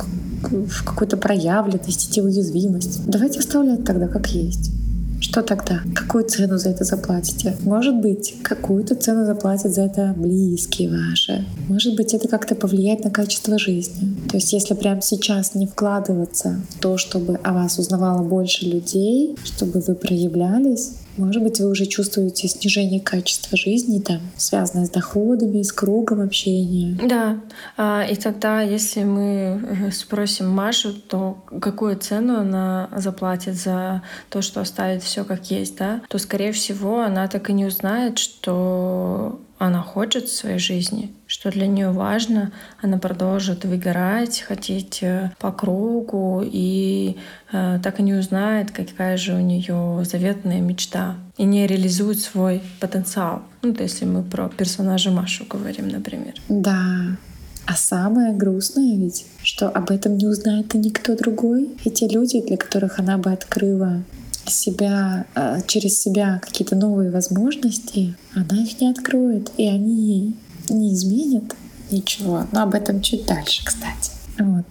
в 0.42 0.84
какую-то 0.84 1.18
проявленность, 1.18 2.08
идти 2.08 2.22
уязвимость? 2.22 3.04
Давайте 3.06 3.40
оставлять 3.40 3.84
тогда 3.84 4.08
как 4.08 4.28
есть. 4.28 4.70
Что 5.22 5.40
тогда? 5.42 5.82
Какую 5.94 6.24
цену 6.24 6.58
за 6.58 6.70
это 6.70 6.82
заплатите? 6.82 7.56
Может 7.62 7.94
быть, 7.94 8.34
какую-то 8.42 8.96
цену 8.96 9.24
заплатят 9.24 9.72
за 9.72 9.82
это 9.82 10.14
близкие 10.16 10.90
ваши. 10.90 11.46
Может 11.68 11.94
быть, 11.94 12.12
это 12.12 12.26
как-то 12.26 12.56
повлияет 12.56 13.04
на 13.04 13.10
качество 13.10 13.56
жизни. 13.56 14.16
То 14.28 14.36
есть, 14.36 14.52
если 14.52 14.74
прямо 14.74 15.00
сейчас 15.00 15.54
не 15.54 15.66
вкладываться 15.66 16.60
в 16.70 16.80
то, 16.80 16.98
чтобы 16.98 17.36
о 17.36 17.52
вас 17.52 17.78
узнавало 17.78 18.24
больше 18.24 18.66
людей, 18.66 19.36
чтобы 19.44 19.78
вы 19.78 19.94
проявлялись, 19.94 20.90
может 21.16 21.42
быть, 21.42 21.60
вы 21.60 21.68
уже 21.68 21.86
чувствуете 21.86 22.48
снижение 22.48 23.00
качества 23.00 23.56
жизни, 23.56 24.00
там, 24.00 24.20
связанное 24.36 24.86
с 24.86 24.90
доходами, 24.90 25.62
с 25.62 25.72
кругом 25.72 26.20
общения. 26.20 26.98
Да. 27.02 27.40
А, 27.76 28.06
и 28.08 28.14
тогда, 28.16 28.62
если 28.62 29.04
мы 29.04 29.60
э, 29.62 29.90
спросим 29.90 30.48
Машу, 30.48 30.92
то 30.94 31.44
какую 31.60 31.96
цену 31.96 32.38
она 32.38 32.88
заплатит 32.96 33.54
за 33.54 34.02
то, 34.30 34.42
что 34.42 34.60
оставит 34.60 35.02
все 35.02 35.24
как 35.24 35.50
есть, 35.50 35.76
да, 35.76 36.02
то, 36.08 36.18
скорее 36.18 36.52
всего, 36.52 37.00
она 37.00 37.28
так 37.28 37.50
и 37.50 37.52
не 37.52 37.66
узнает, 37.66 38.18
что 38.18 39.40
она 39.58 39.80
хочет 39.80 40.24
в 40.24 40.36
своей 40.36 40.58
жизни, 40.58 41.14
что 41.42 41.50
для 41.50 41.66
нее 41.66 41.90
важно, 41.90 42.52
она 42.80 42.98
продолжит 42.98 43.64
выгорать, 43.64 44.42
хотеть 44.42 45.02
э, 45.02 45.32
по 45.40 45.50
кругу 45.50 46.40
и 46.44 47.16
э, 47.50 47.80
так 47.82 47.98
и 47.98 48.04
не 48.04 48.14
узнает, 48.14 48.70
какая 48.70 49.16
же 49.16 49.34
у 49.34 49.40
нее 49.40 50.04
заветная 50.04 50.60
мечта 50.60 51.16
и 51.36 51.42
не 51.42 51.66
реализует 51.66 52.20
свой 52.20 52.62
потенциал. 52.78 53.42
Ну, 53.62 53.74
то 53.74 53.82
если 53.82 54.04
мы 54.04 54.22
про 54.22 54.50
персонажа 54.50 55.10
Машу 55.10 55.44
говорим, 55.44 55.88
например. 55.88 56.34
Да. 56.48 57.16
А 57.66 57.74
самое 57.74 58.32
грустное 58.32 58.96
ведь, 58.96 59.26
что 59.42 59.68
об 59.68 59.90
этом 59.90 60.18
не 60.18 60.28
узнает 60.28 60.72
и 60.76 60.78
никто 60.78 61.16
другой. 61.16 61.70
Эти 61.84 62.04
люди, 62.04 62.40
для 62.40 62.56
которых 62.56 63.00
она 63.00 63.18
бы 63.18 63.32
открыла 63.32 64.04
себя, 64.46 65.26
э, 65.34 65.58
через 65.66 66.00
себя 66.00 66.40
какие-то 66.40 66.76
новые 66.76 67.10
возможности, 67.10 68.14
она 68.32 68.62
их 68.62 68.80
не 68.80 68.88
откроет, 68.88 69.50
и 69.56 69.66
они 69.66 70.36
не 70.68 70.94
изменят 70.94 71.54
ничего. 71.90 72.46
Но 72.52 72.62
об 72.62 72.74
этом 72.74 73.00
чуть 73.00 73.26
дальше, 73.26 73.64
кстати. 73.64 74.12
Вот. 74.38 74.64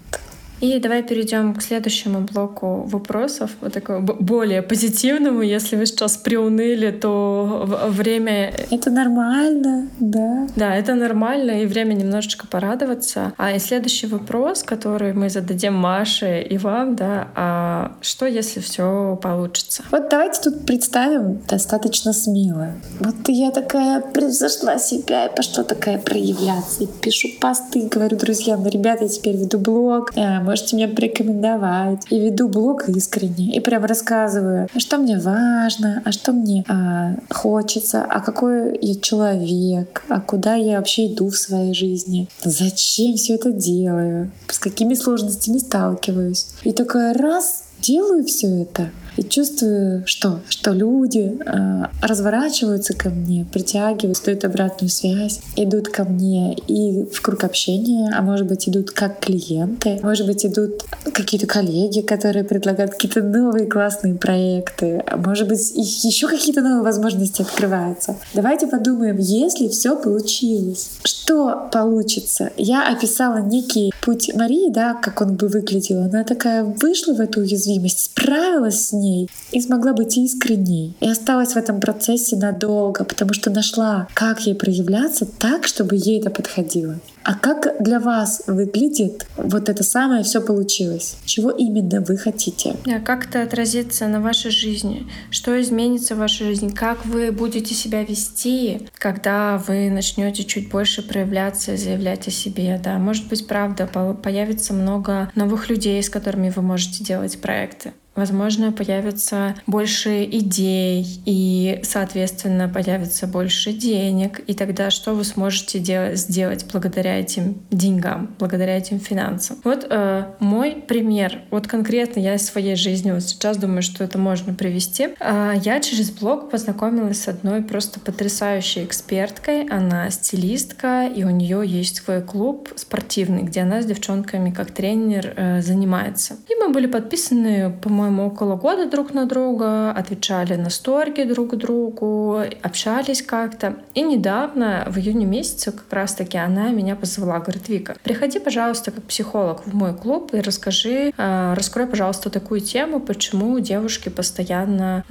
И 0.62 0.80
давай 0.80 1.04
перейдем 1.04 1.56
к 1.56 1.62
следующему 1.62 2.22
блоку 2.22 2.84
вопросов, 2.84 3.50
вот 3.62 3.74
такому 3.74 4.16
более 4.20 4.62
позитивному. 4.62 5.42
Если 5.42 5.76
вы 5.76 5.86
сейчас 5.88 6.18
приуныли, 6.18 6.92
то 6.92 7.66
время... 7.90 8.54
Это 8.70 8.92
нормально, 8.92 9.90
да. 10.00 10.48
Да, 10.56 10.76
это 10.76 10.94
нормально, 10.94 11.64
и 11.64 11.66
время 11.66 11.94
немножечко 11.94 12.46
порадоваться. 12.48 13.34
А 13.38 13.52
и 13.52 13.60
следующий 13.60 14.08
вопрос, 14.08 14.62
который 14.62 15.14
мы 15.14 15.30
зададим 15.30 15.74
Маше 15.74 16.42
и 16.42 16.58
вам, 16.58 16.96
да, 16.96 17.28
а 17.36 17.94
что, 18.02 18.28
если 18.28 18.60
все 18.60 19.20
получится? 19.22 19.84
Вот 19.90 20.10
давайте 20.10 20.42
тут 20.44 20.66
представим 20.66 21.42
достаточно 21.50 22.14
смело. 22.14 22.74
Вот 23.00 23.16
я 23.28 23.50
такая 23.50 24.02
превзошла 24.02 24.78
себя, 24.78 25.26
и 25.26 25.36
пошла 25.36 25.64
такая 25.64 25.98
проявляться. 25.98 26.84
И 26.84 26.88
пишу 26.88 27.30
посты, 27.40 27.88
говорю 27.90 28.18
друзьям, 28.18 28.62
ну, 28.64 28.70
ребята, 28.70 29.06
я 29.06 29.10
теперь 29.10 29.38
веду 29.38 29.58
блог, 29.58 30.12
э, 30.16 30.51
можете 30.52 30.76
мне 30.76 30.88
порекомендовать. 30.88 32.06
И 32.10 32.20
веду 32.20 32.50
блог 32.50 32.90
искренне. 32.90 33.56
И 33.56 33.60
прям 33.60 33.86
рассказываю, 33.86 34.68
а 34.74 34.80
что 34.80 34.98
мне 34.98 35.18
важно, 35.18 36.02
а 36.06 36.12
что 36.12 36.34
мне 36.34 36.64
а, 36.68 37.16
хочется, 37.30 38.04
а 38.04 38.20
какой 38.20 38.78
я 38.82 38.96
человек, 38.96 40.04
а 40.10 40.20
куда 40.20 40.56
я 40.56 40.78
вообще 40.78 41.08
иду 41.08 41.30
в 41.30 41.38
своей 41.38 41.74
жизни, 41.74 42.28
зачем 42.44 43.16
все 43.16 43.36
это 43.36 43.52
делаю, 43.52 44.32
с 44.48 44.60
какими 44.60 44.94
сложностями 44.94 45.58
сталкиваюсь. 45.58 46.48
И 46.64 46.74
такая 46.74 47.14
раз 47.14 47.64
делаю 47.82 48.26
все 48.26 48.64
это, 48.64 48.90
и 49.18 49.24
чувствую, 49.24 50.04
что, 50.06 50.40
что 50.50 50.72
люди 50.72 51.38
э, 51.46 51.86
разворачиваются 52.02 52.94
ко 52.94 53.10
мне, 53.10 53.46
притягивают, 53.52 54.22
дают 54.24 54.46
обратную 54.46 54.90
связь, 54.90 55.42
идут 55.56 55.90
ко 55.90 56.04
мне 56.04 56.56
и 56.68 57.04
в 57.04 57.22
круг 57.22 57.44
общения, 57.44 58.14
а 58.16 58.22
может 58.22 58.48
быть 58.48 58.68
идут 58.70 58.92
как 58.92 59.20
клиенты, 59.20 60.00
может 60.02 60.26
быть 60.26 60.46
идут 60.46 60.84
какие-то 61.14 61.48
коллеги, 61.48 62.02
которые 62.02 62.44
предлагают 62.44 62.92
какие-то 62.94 63.22
новые 63.22 63.68
классные 63.68 64.16
проекты, 64.16 65.04
а 65.06 65.18
может 65.18 65.48
быть 65.48 65.72
еще 65.76 66.28
какие-то 66.28 66.62
новые 66.62 66.84
возможности 66.84 67.42
открываются. 67.42 68.16
Давайте 68.34 68.68
подумаем, 68.68 69.18
если 69.18 69.68
все 69.68 69.96
получилось, 69.96 70.90
что 71.04 71.70
получится? 71.72 72.52
Я 72.58 72.92
описала 72.92 73.38
некий 73.38 73.92
путь 74.02 74.32
Марии, 74.36 74.70
да, 74.70 74.94
как 74.94 75.22
он 75.22 75.36
бы 75.36 75.48
выглядел. 75.48 76.04
Она 76.04 76.24
такая 76.24 76.64
вышла 76.64 77.14
в 77.14 77.20
эту 77.20 77.42
уязвимость, 77.42 78.06
справилась 78.06 78.88
с 78.88 78.94
ней 78.94 79.01
и 79.02 79.62
смогла 79.62 79.94
быть 79.94 80.18
искренней. 80.18 80.96
И 81.00 81.10
осталась 81.10 81.54
в 81.54 81.58
этом 81.58 81.80
процессе 81.80 82.36
надолго, 82.36 83.04
потому 83.04 83.34
что 83.34 83.50
нашла, 83.50 84.08
как 84.14 84.46
ей 84.46 84.56
проявляться 84.56 85.26
так, 85.26 85.68
чтобы 85.68 85.96
ей 85.96 86.20
это 86.20 86.30
подходило. 86.30 87.00
А 87.24 87.36
как 87.36 87.76
для 87.80 88.00
вас 88.00 88.44
выглядит 88.48 89.28
вот 89.38 89.70
это 89.70 89.84
самое 89.84 90.24
все 90.24 90.42
получилось? 90.42 91.18
Чего 91.26 91.52
именно 91.52 92.02
вы 92.02 92.18
хотите? 92.18 92.76
А 92.88 93.00
как 93.00 93.28
это 93.28 93.44
отразится 93.44 94.08
на 94.08 94.22
вашей 94.22 94.50
жизни? 94.50 95.08
Что 95.30 95.60
изменится 95.62 96.16
в 96.16 96.20
вашей 96.20 96.48
жизни? 96.48 96.70
Как 96.70 97.06
вы 97.06 97.32
будете 97.32 97.76
себя 97.76 98.04
вести, 98.04 98.88
когда 98.96 99.62
вы 99.68 99.92
начнете 99.92 100.44
чуть 100.44 100.72
больше 100.72 101.04
проявляться, 101.04 101.78
заявлять 101.78 102.28
о 102.28 102.32
себе? 102.32 102.82
Да, 102.84 102.98
может 102.98 103.28
быть, 103.28 103.46
правда, 103.46 103.88
появится 104.22 104.74
много 104.74 105.32
новых 105.36 105.70
людей, 105.70 106.02
с 106.02 106.10
которыми 106.10 106.50
вы 106.50 106.64
можете 106.64 107.04
делать 107.04 107.40
проекты. 107.40 107.94
Возможно, 108.16 108.72
появится 108.74 109.56
больше 109.68 110.26
идей 110.26 111.06
и, 111.26 111.80
соответственно, 111.84 112.68
появится 112.68 113.26
больше 113.26 113.72
денег. 113.72 114.42
И 114.48 114.54
тогда 114.54 114.92
что 114.92 115.14
вы 115.14 115.24
сможете 115.24 115.80
делать, 115.80 116.20
сделать 116.20 116.66
благодаря 116.72 117.20
этим 117.20 117.62
деньгам, 117.72 118.36
благодаря 118.38 118.78
этим 118.78 119.00
финансам? 119.00 119.58
Вот 119.64 119.88
э, 119.90 120.26
мой 120.40 120.84
пример. 120.88 121.40
Вот 121.52 121.68
конкретно 121.68 122.20
я 122.20 122.36
из 122.36 122.46
своей 122.46 122.76
жизни 122.76 123.12
вот 123.12 123.24
сейчас 123.24 123.58
думаю, 123.58 123.82
что 123.82 124.04
это 124.04 124.18
можно 124.18 124.54
привести. 124.54 125.10
Э, 125.20 125.54
я 125.64 125.80
через 125.80 126.12
блог 126.12 126.50
познакомилась 126.52 127.22
с 127.24 127.28
одной 127.30 127.64
просто 127.64 128.02
потрясающей 128.02 128.84
эксперткой. 128.84 129.68
Она 129.68 130.10
стилистка, 130.10 131.08
и 131.08 131.24
у 131.24 131.30
нее 131.30 131.64
есть 131.66 132.04
свой 132.04 132.22
клуб 132.22 132.74
спортивный, 132.76 133.44
где 133.44 133.62
она 133.62 133.82
с 133.82 133.86
девчонками 133.86 134.52
как 134.52 134.72
тренер 134.72 135.34
э, 135.38 135.62
занимается. 135.62 136.36
И 136.50 136.56
мы 136.56 136.74
были 136.74 136.88
подписаны, 136.88 137.72
по 137.82 138.01
по-моему, 138.02 138.28
около 138.28 138.56
года 138.56 138.90
друг 138.90 139.14
на 139.14 139.28
друга, 139.28 139.92
отвечали 139.92 140.56
на 140.56 140.72
сторги 140.72 141.24
друг 141.24 141.56
другу, 141.56 142.42
общались 142.64 143.22
как-то. 143.22 143.76
И 143.94 144.02
недавно, 144.02 144.88
в 144.88 144.98
июне 144.98 145.28
месяце, 145.28 145.72
как 145.72 145.86
раз-таки 145.92 146.36
она 146.40 146.70
меня 146.70 146.96
позвала, 146.96 147.40
говорит, 147.40 147.70
Вика, 147.70 147.96
приходи, 148.02 148.40
пожалуйста, 148.40 148.90
как 148.90 149.04
психолог 149.04 149.68
в 149.68 149.76
мой 149.76 149.94
клуб 149.94 150.34
и 150.34 150.42
расскажи, 150.42 151.14
э, 151.16 151.54
раскрой, 151.54 151.86
пожалуйста, 151.86 152.32
такую 152.32 152.62
тему, 152.62 153.00
почему 153.00 153.60
девушки 153.60 154.10
постоянно 154.10 155.04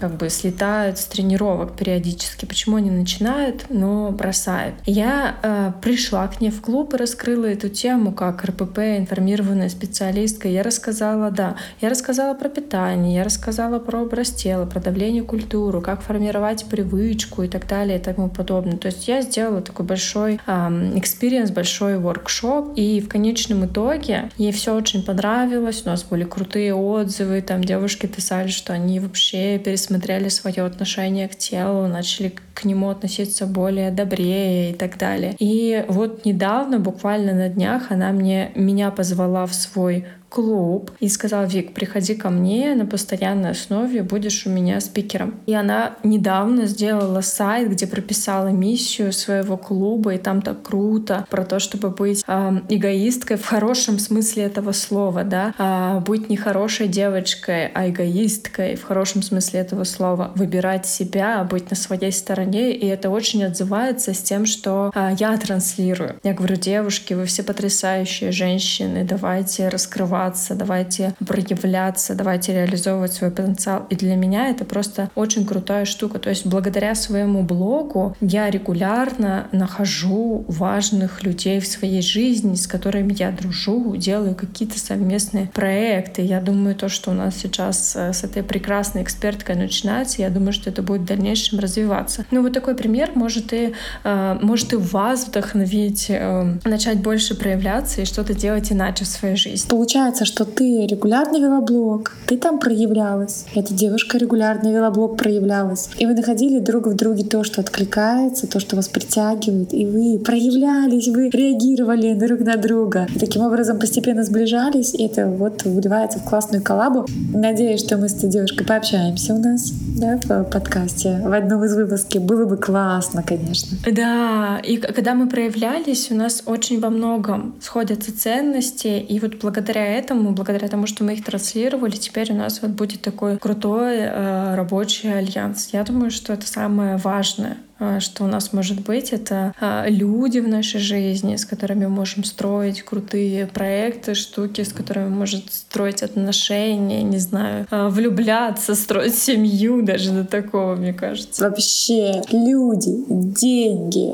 как 0.00 0.14
бы 0.14 0.30
слетают 0.30 0.98
с 0.98 1.04
тренировок 1.04 1.76
периодически, 1.76 2.46
почему 2.46 2.76
они 2.76 2.90
начинают, 2.90 3.66
но 3.68 4.10
бросают. 4.12 4.76
Я 4.86 5.36
э, 5.42 5.72
пришла 5.82 6.26
к 6.28 6.40
ней 6.40 6.50
в 6.50 6.62
клуб 6.62 6.94
и 6.94 6.96
раскрыла 6.96 7.44
эту 7.44 7.68
тему 7.68 8.12
как 8.12 8.44
РПП, 8.44 8.78
информированная 8.78 9.68
специалистка. 9.68 10.48
Я 10.48 10.62
рассказала, 10.62 11.30
да, 11.30 11.56
я 11.82 11.90
рассказала 11.90 12.13
рассказала 12.14 12.34
про 12.34 12.48
питание, 12.48 13.16
я 13.16 13.24
рассказала 13.24 13.80
про 13.80 14.02
образ 14.02 14.30
тела, 14.30 14.66
про 14.66 14.78
давление 14.78 15.24
культуру, 15.24 15.80
как 15.80 16.00
формировать 16.00 16.64
привычку 16.66 17.42
и 17.42 17.48
так 17.48 17.66
далее 17.66 17.98
и 17.98 18.00
тому 18.00 18.28
подобное. 18.28 18.76
То 18.76 18.86
есть 18.86 19.08
я 19.08 19.20
сделала 19.20 19.60
такой 19.60 19.84
большой 19.84 20.36
experience, 20.36 21.50
большой 21.50 21.98
воркшоп, 21.98 22.74
и 22.76 23.00
в 23.00 23.08
конечном 23.08 23.66
итоге 23.66 24.30
ей 24.38 24.52
все 24.52 24.76
очень 24.76 25.02
понравилось. 25.02 25.82
У 25.84 25.88
нас 25.88 26.04
были 26.04 26.22
крутые 26.22 26.72
отзывы, 26.72 27.42
там 27.42 27.64
девушки 27.64 28.06
писали, 28.06 28.46
что 28.46 28.72
они 28.72 29.00
вообще 29.00 29.58
пересмотрели 29.58 30.28
свое 30.28 30.62
отношение 30.62 31.26
к 31.26 31.34
телу, 31.34 31.88
начали 31.88 32.32
к 32.54 32.64
нему 32.64 32.90
относиться 32.90 33.46
более 33.46 33.90
добрее 33.90 34.70
и 34.70 34.74
так 34.74 34.98
далее. 34.98 35.34
И 35.40 35.84
вот 35.88 36.24
недавно, 36.24 36.78
буквально 36.78 37.32
на 37.34 37.48
днях, 37.48 37.90
она 37.90 38.12
мне 38.12 38.52
меня 38.54 38.92
позвала 38.92 39.46
в 39.46 39.54
свой 39.54 40.06
клуб 40.34 40.90
и 40.98 41.08
сказала, 41.08 41.44
Вик, 41.44 41.74
приходи 41.74 42.16
ко 42.16 42.28
мне 42.28 42.74
на 42.74 42.86
постоянной 42.86 43.50
основе, 43.50 44.02
будешь 44.02 44.46
у 44.46 44.50
меня 44.50 44.80
спикером. 44.80 45.34
И 45.46 45.54
она 45.54 45.94
недавно 46.02 46.66
сделала 46.66 47.20
сайт, 47.20 47.70
где 47.70 47.86
прописала 47.86 48.48
миссию 48.48 49.12
своего 49.12 49.56
клуба, 49.56 50.14
и 50.14 50.18
там 50.18 50.42
так 50.42 50.62
круто 50.62 51.24
про 51.30 51.44
то, 51.44 51.60
чтобы 51.60 51.90
быть 51.90 52.24
э, 52.26 52.52
эгоисткой 52.68 53.36
в 53.36 53.46
хорошем 53.46 54.00
смысле 54.00 54.42
этого 54.42 54.72
слова, 54.72 55.22
да, 55.22 55.54
а 55.56 56.00
быть 56.00 56.28
не 56.28 56.36
хорошей 56.36 56.88
девочкой, 56.88 57.68
а 57.68 57.88
эгоисткой 57.88 58.74
в 58.74 58.82
хорошем 58.82 59.22
смысле 59.22 59.60
этого 59.60 59.84
слова, 59.84 60.32
выбирать 60.34 60.86
себя, 60.86 61.44
быть 61.48 61.70
на 61.70 61.76
своей 61.76 62.10
стороне, 62.10 62.72
и 62.72 62.86
это 62.86 63.08
очень 63.08 63.44
отзывается 63.44 64.12
с 64.12 64.18
тем, 64.18 64.46
что 64.46 64.90
э, 64.94 65.10
я 65.16 65.36
транслирую. 65.36 66.16
Я 66.24 66.34
говорю, 66.34 66.56
девушки, 66.56 67.14
вы 67.14 67.24
все 67.26 67.44
потрясающие 67.44 68.32
женщины, 68.32 69.04
давайте 69.04 69.68
раскрывать 69.68 70.23
развиваться, 70.24 70.54
давайте 70.54 71.14
проявляться, 71.26 72.14
давайте 72.14 72.52
реализовывать 72.54 73.12
свой 73.12 73.30
потенциал. 73.30 73.86
И 73.90 73.96
для 73.96 74.16
меня 74.16 74.48
это 74.48 74.64
просто 74.64 75.10
очень 75.14 75.46
крутая 75.46 75.84
штука. 75.84 76.18
То 76.18 76.30
есть 76.30 76.46
благодаря 76.46 76.94
своему 76.94 77.42
блогу 77.42 78.16
я 78.20 78.50
регулярно 78.50 79.48
нахожу 79.52 80.44
важных 80.48 81.22
людей 81.22 81.60
в 81.60 81.66
своей 81.66 82.02
жизни, 82.02 82.54
с 82.54 82.66
которыми 82.66 83.14
я 83.18 83.30
дружу, 83.30 83.96
делаю 83.96 84.34
какие-то 84.34 84.78
совместные 84.78 85.50
проекты. 85.52 86.22
Я 86.22 86.40
думаю, 86.40 86.74
то, 86.74 86.88
что 86.88 87.10
у 87.10 87.14
нас 87.14 87.36
сейчас 87.36 87.96
э, 87.96 88.12
с 88.12 88.24
этой 88.24 88.42
прекрасной 88.42 89.02
эксперткой 89.02 89.56
начинается, 89.56 90.22
я 90.22 90.30
думаю, 90.30 90.52
что 90.52 90.70
это 90.70 90.82
будет 90.82 91.02
в 91.02 91.06
дальнейшем 91.06 91.58
развиваться. 91.58 92.24
Ну 92.30 92.42
вот 92.42 92.52
такой 92.52 92.74
пример 92.74 93.10
может 93.14 93.52
и, 93.52 93.74
э, 94.04 94.38
может 94.40 94.72
и 94.72 94.76
вас 94.76 95.26
вдохновить, 95.26 96.06
э, 96.08 96.58
начать 96.64 96.98
больше 96.98 97.34
проявляться 97.34 98.02
и 98.02 98.04
что-то 98.04 98.34
делать 98.34 98.72
иначе 98.72 99.04
в 99.04 99.08
своей 99.08 99.36
жизни. 99.36 99.68
Получается, 99.68 100.13
получается, 100.14 100.24
что 100.24 100.44
ты 100.44 100.86
регулярно 100.86 101.38
вела 101.38 101.60
блог, 101.60 102.12
ты 102.26 102.36
там 102.36 102.58
проявлялась, 102.58 103.44
эта 103.54 103.74
девушка 103.74 104.18
регулярно 104.18 104.68
вела 104.68 104.90
блог, 104.90 105.16
проявлялась, 105.16 105.90
и 105.98 106.06
вы 106.06 106.14
находили 106.14 106.60
друг 106.60 106.86
в 106.86 106.94
друге 106.94 107.24
то, 107.24 107.44
что 107.44 107.60
откликается, 107.60 108.46
то, 108.46 108.60
что 108.60 108.76
вас 108.76 108.88
притягивает, 108.88 109.74
и 109.74 109.86
вы 109.86 110.18
проявлялись, 110.18 111.08
вы 111.08 111.30
реагировали 111.30 112.14
друг 112.14 112.40
на 112.40 112.56
друга. 112.56 113.06
И 113.14 113.18
таким 113.18 113.42
образом 113.42 113.78
постепенно 113.78 114.22
сближались, 114.22 114.94
и 114.94 115.04
это 115.04 115.26
вот 115.26 115.64
выливается 115.64 116.18
в 116.18 116.24
классную 116.24 116.62
коллабу. 116.62 117.06
Надеюсь, 117.32 117.80
что 117.80 117.96
мы 117.96 118.08
с 118.08 118.14
этой 118.14 118.30
девушкой 118.30 118.64
пообщаемся 118.64 119.34
у 119.34 119.38
нас 119.38 119.72
да, 119.96 120.18
в 120.22 120.44
подкасте 120.44 121.20
в 121.24 121.32
одном 121.32 121.64
из 121.64 121.74
выпусков. 121.74 122.22
Было 122.22 122.44
бы 122.44 122.56
классно, 122.56 123.22
конечно. 123.22 123.76
Да, 123.90 124.60
и 124.62 124.76
когда 124.76 125.14
мы 125.14 125.28
проявлялись, 125.28 126.10
у 126.10 126.14
нас 126.14 126.42
очень 126.46 126.80
во 126.80 126.90
многом 126.90 127.54
сходятся 127.60 128.16
ценности, 128.16 128.98
и 128.98 129.20
вот 129.20 129.36
благодаря 129.40 129.93
этому, 129.94 130.32
благодаря 130.32 130.68
тому, 130.68 130.86
что 130.86 131.04
мы 131.04 131.14
их 131.14 131.24
транслировали, 131.24 131.96
теперь 131.96 132.32
у 132.32 132.36
нас 132.36 132.60
вот 132.62 132.72
будет 132.72 133.02
такой 133.02 133.38
крутой 133.38 133.98
э, 133.98 134.54
рабочий 134.54 135.12
альянс. 135.12 135.70
Я 135.72 135.84
думаю, 135.84 136.10
что 136.10 136.32
это 136.32 136.46
самое 136.46 136.96
важное 136.96 137.56
что 138.00 138.24
у 138.24 138.26
нас 138.26 138.52
может 138.52 138.80
быть, 138.80 139.12
это 139.12 139.52
а, 139.60 139.86
люди 139.88 140.38
в 140.38 140.48
нашей 140.48 140.80
жизни, 140.80 141.36
с 141.36 141.44
которыми 141.44 141.86
мы 141.86 141.90
можем 141.90 142.24
строить 142.24 142.82
крутые 142.82 143.46
проекты, 143.46 144.14
штуки, 144.14 144.62
с 144.62 144.72
которыми 144.72 145.08
можем 145.08 145.42
строить 145.50 146.02
отношения, 146.02 147.02
не 147.02 147.18
знаю, 147.18 147.66
а, 147.70 147.88
влюбляться, 147.88 148.74
строить 148.74 149.14
семью, 149.14 149.82
даже 149.82 150.10
до 150.10 150.24
такого, 150.24 150.76
мне 150.76 150.92
кажется. 150.92 151.44
Вообще, 151.44 152.22
люди, 152.30 153.04
деньги, 153.08 154.12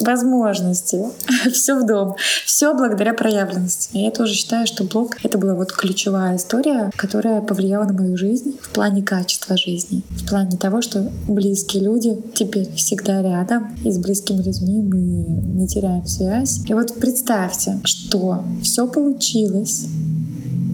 возможности, 0.00 1.02
все 1.52 1.74
в 1.76 1.86
дом. 1.86 2.16
Все 2.44 2.74
благодаря 2.74 3.14
проявленности. 3.14 3.90
И 3.92 4.02
я 4.02 4.10
тоже 4.10 4.34
считаю, 4.34 4.66
что 4.66 4.84
блог— 4.84 5.16
это 5.22 5.38
была 5.38 5.54
вот 5.54 5.72
ключевая 5.72 6.36
история, 6.36 6.90
которая 6.96 7.40
повлияла 7.40 7.84
на 7.84 7.92
мою 7.92 8.16
жизнь 8.16 8.58
в 8.60 8.70
плане 8.70 9.02
качества 9.02 9.56
жизни, 9.56 10.02
в 10.10 10.28
плане 10.28 10.56
того, 10.56 10.82
что 10.82 11.10
близкие 11.28 11.82
люди 11.82 12.16
теперь 12.34 12.68
всегда 12.90 13.22
рядом, 13.22 13.68
и 13.84 13.92
с 13.92 13.98
близкими 13.98 14.42
людьми 14.42 14.82
мы 14.82 14.98
не 15.60 15.68
теряем 15.68 16.04
связь. 16.06 16.60
И 16.66 16.74
вот 16.74 16.94
представьте, 16.94 17.78
что 17.84 18.42
все 18.62 18.88
получилось, 18.88 19.86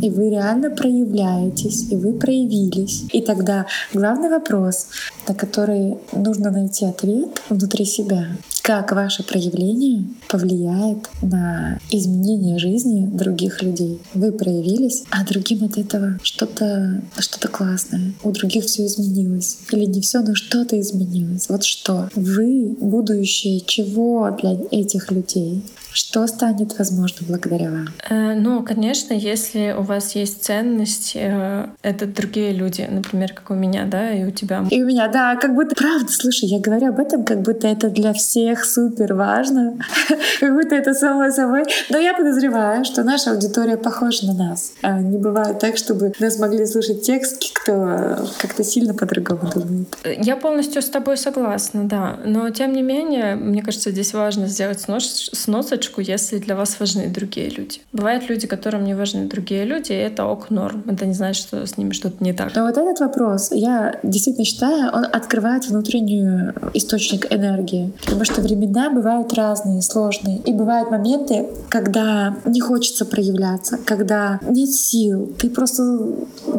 и 0.01 0.09
вы 0.09 0.31
реально 0.31 0.71
проявляетесь, 0.71 1.93
и 1.93 1.97
вы 1.97 2.15
проявились. 2.15 3.05
И 3.13 3.21
тогда 3.21 3.67
главный 3.93 4.31
вопрос, 4.31 4.87
на 5.29 5.35
который 5.35 5.99
нужно 6.13 6.51
найти 6.51 6.87
ответ 6.87 7.43
внутри 7.51 7.85
себя, 7.85 8.29
как 8.67 8.91
ваше 8.91 9.23
проявление 9.23 10.03
повлияет 10.29 11.09
на 11.23 11.79
изменение 11.89 12.59
жизни 12.59 13.07
других 13.07 13.63
людей. 13.63 14.01
Вы 14.13 14.33
проявились, 14.33 15.05
а 15.11 15.25
другим 15.25 15.63
от 15.63 15.79
этого 15.79 16.19
что-то 16.25 17.01
что 17.17 17.47
классное. 17.47 18.13
У 18.25 18.33
других 18.33 18.65
все 18.65 18.87
изменилось. 18.87 19.59
Или 19.71 19.85
не 19.85 20.01
все, 20.01 20.21
но 20.21 20.35
что-то 20.35 20.81
изменилось. 20.81 21.49
Вот 21.49 21.63
что? 21.63 22.09
Вы 22.17 22.77
будущее 22.81 23.61
чего 23.61 24.37
для 24.37 24.59
этих 24.73 25.13
людей? 25.13 25.63
Что 25.93 26.27
станет 26.27 26.77
возможно 26.77 27.27
благодаря 27.27 27.71
вам? 27.71 27.89
Э, 28.11 28.35
ну, 28.35 28.63
конечно, 28.63 29.15
если 29.15 29.75
у 29.79 29.83
вас 29.83 30.15
есть 30.15 30.45
ценность, 30.45 31.13
э, 31.15 31.69
это 31.83 32.07
другие 32.07 32.53
люди, 32.53 32.87
например, 32.91 33.33
как 33.33 33.51
у 33.51 33.55
меня, 33.55 33.87
да, 33.87 34.13
и 34.13 34.25
у 34.25 34.31
тебя. 34.31 34.67
И 34.71 34.83
у 34.83 34.87
меня, 34.87 35.09
да, 35.09 35.37
как 35.37 35.55
будто, 35.55 35.75
правда, 35.75 36.13
слушай, 36.13 36.51
я 36.51 36.59
говорю 36.59 36.89
об 36.89 36.99
этом, 36.99 37.25
как 37.25 37.41
будто 37.41 37.67
это 37.67 37.89
для 37.89 38.13
всех 38.13 38.56
супер 38.65 39.15
важно, 39.15 39.79
как 40.41 40.55
будто 40.55 40.75
это 40.75 40.95
само 40.95 41.31
собой. 41.31 41.65
Но 41.91 41.99
я 41.99 42.15
подозреваю, 42.15 42.85
что 42.85 43.03
наша 43.05 43.33
аудитория 43.33 43.77
похожа 43.77 44.27
на 44.27 44.35
нас. 44.35 44.73
А 44.83 45.01
не 45.01 45.19
бывает 45.19 45.59
так, 45.59 45.77
чтобы 45.77 46.13
нас 46.19 46.39
могли 46.39 46.67
слушать 46.67 47.03
текст, 47.03 47.53
кто 47.53 48.17
как-то 48.39 48.65
сильно 48.65 48.95
по-другому 48.95 49.51
думает. 49.55 49.89
Я 50.05 50.37
полностью 50.37 50.83
с 50.83 50.89
тобой 50.89 51.17
согласна, 51.17 51.85
да. 51.85 52.17
Но 52.25 52.51
тем 52.51 52.73
не 52.73 52.83
менее, 52.83 53.35
мне 53.37 53.63
кажется, 53.63 53.91
здесь 53.91 54.15
важно 54.15 54.47
сделать 54.47 54.81
снос, 54.81 55.31
сносочку 55.33 56.01
если 56.01 56.39
для 56.39 56.57
вас 56.57 56.79
важны 56.79 57.09
другие 57.09 57.51
люди. 57.51 57.81
Бывают 57.93 58.29
люди, 58.29 58.47
которым 58.47 58.85
не 58.85 58.95
важны 58.95 59.27
другие 59.27 59.65
люди, 59.65 59.93
и 59.93 59.97
это 59.97 60.25
ок 60.25 60.51
норм. 60.51 60.85
Это 60.87 61.07
не 61.07 61.15
значит, 61.15 61.47
что 61.47 61.67
с 61.67 61.77
ними 61.77 61.93
что-то 61.93 62.23
не 62.23 62.33
так. 62.33 62.55
Но 62.55 62.65
вот 62.65 62.77
этот 62.77 63.01
вопрос, 63.01 63.51
я 63.53 63.99
действительно 64.03 64.45
считаю, 64.45 64.93
он 64.93 65.05
открывает 65.05 65.67
внутреннюю 65.67 66.55
источник 66.75 67.33
энергии. 67.33 67.93
Потому 68.05 68.25
что 68.25 68.41
времена 68.47 68.91
бывают 68.91 69.35
разные, 69.35 69.83
сложные. 69.83 70.39
И 70.39 70.53
бывают 70.53 70.91
моменты, 70.91 71.49
когда 71.69 72.37
не 72.45 72.61
хочется 72.61 73.05
проявляться, 73.05 73.79
когда 73.85 74.41
нет 74.49 74.71
сил. 74.71 75.33
Ты 75.39 75.51
просто 75.51 76.01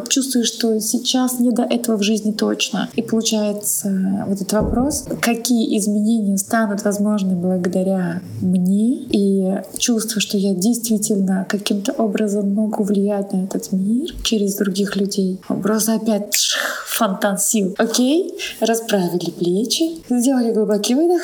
чувствуешь, 0.08 0.48
что 0.48 0.78
сейчас 0.80 1.40
не 1.40 1.50
до 1.50 1.62
этого 1.62 1.96
в 1.96 2.02
жизни 2.02 2.32
точно. 2.32 2.88
И 2.94 3.02
получается 3.02 4.24
вот 4.26 4.36
этот 4.36 4.52
вопрос, 4.52 5.06
какие 5.20 5.78
изменения 5.78 6.36
станут 6.36 6.84
возможны 6.84 7.36
благодаря 7.36 8.20
мне 8.40 9.02
и 9.10 9.62
чувство, 9.78 10.20
что 10.20 10.36
я 10.36 10.54
действительно 10.54 11.46
каким-то 11.48 11.92
образом 11.92 12.54
могу 12.54 12.82
влиять 12.82 13.32
на 13.32 13.44
этот 13.44 13.72
мир 13.72 14.14
через 14.22 14.56
других 14.56 14.96
людей. 14.96 15.40
Просто 15.62 15.94
опять 15.94 16.36
фонтан 16.86 17.38
сил. 17.38 17.74
Окей, 17.78 18.34
расправили 18.60 19.30
плечи, 19.30 20.02
сделали 20.10 20.52
глубокий 20.52 20.94
выдох 20.94 21.22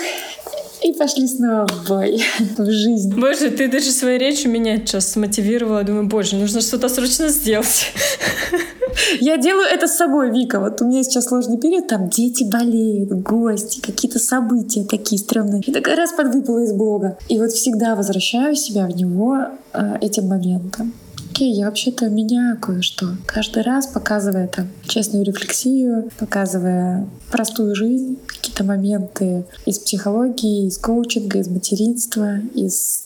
и 0.85 0.93
пошли 0.93 1.27
снова 1.27 1.67
в 1.67 1.89
бой, 1.89 2.23
в 2.59 2.71
жизнь. 2.71 3.19
Боже, 3.19 3.51
ты 3.51 3.69
даже 3.69 3.91
своей 3.91 4.19
речью 4.19 4.51
меня 4.51 4.77
сейчас 4.77 5.13
смотивировала. 5.13 5.83
Думаю, 5.83 6.07
боже, 6.07 6.37
нужно 6.37 6.61
что-то 6.61 6.89
срочно 6.89 7.29
сделать. 7.29 7.87
Я 9.21 9.39
делаю 9.39 9.67
это 9.67 9.89
с 9.89 9.97
собой, 9.97 10.31
Вика. 10.31 10.61
Вот 10.61 10.81
у 10.83 10.87
меня 10.87 11.03
сейчас 11.03 11.27
сложный 11.27 11.59
период, 11.59 11.89
там 11.89 12.09
дети 12.09 12.45
болеют, 12.45 13.11
гости, 13.11 13.81
какие-то 13.81 14.19
события 14.19 14.85
такие 14.85 15.19
стрёмные. 15.19 15.63
И 15.63 15.73
такая 15.73 15.97
раз 15.97 16.13
подвыпала 16.13 16.63
из 16.63 16.73
блога. 16.73 17.19
И 17.29 17.39
вот 17.39 17.51
всегда 17.51 17.97
возвращаю 17.97 18.55
себя 18.55 18.87
в 18.87 18.95
него 18.95 19.39
э, 19.73 19.97
этим 20.01 20.29
моментом. 20.29 20.93
Окей, 21.35 21.53
я 21.53 21.67
вообще-то 21.67 22.09
меняю 22.09 22.57
кое-что. 22.57 23.17
Каждый 23.27 23.65
раз 23.65 23.89
показывая 23.89 24.47
там 24.47 24.69
честную 24.87 25.25
рефлексию, 25.25 26.09
показывая 26.17 27.09
простую 27.33 27.75
жизнь, 27.75 28.21
какие-то 28.25 28.63
моменты 28.63 29.45
из 29.67 29.81
психологии, 29.81 30.69
из 30.69 30.79
коучинга, 30.79 31.41
из 31.41 31.49
материнства, 31.49 32.39
из 32.55 33.04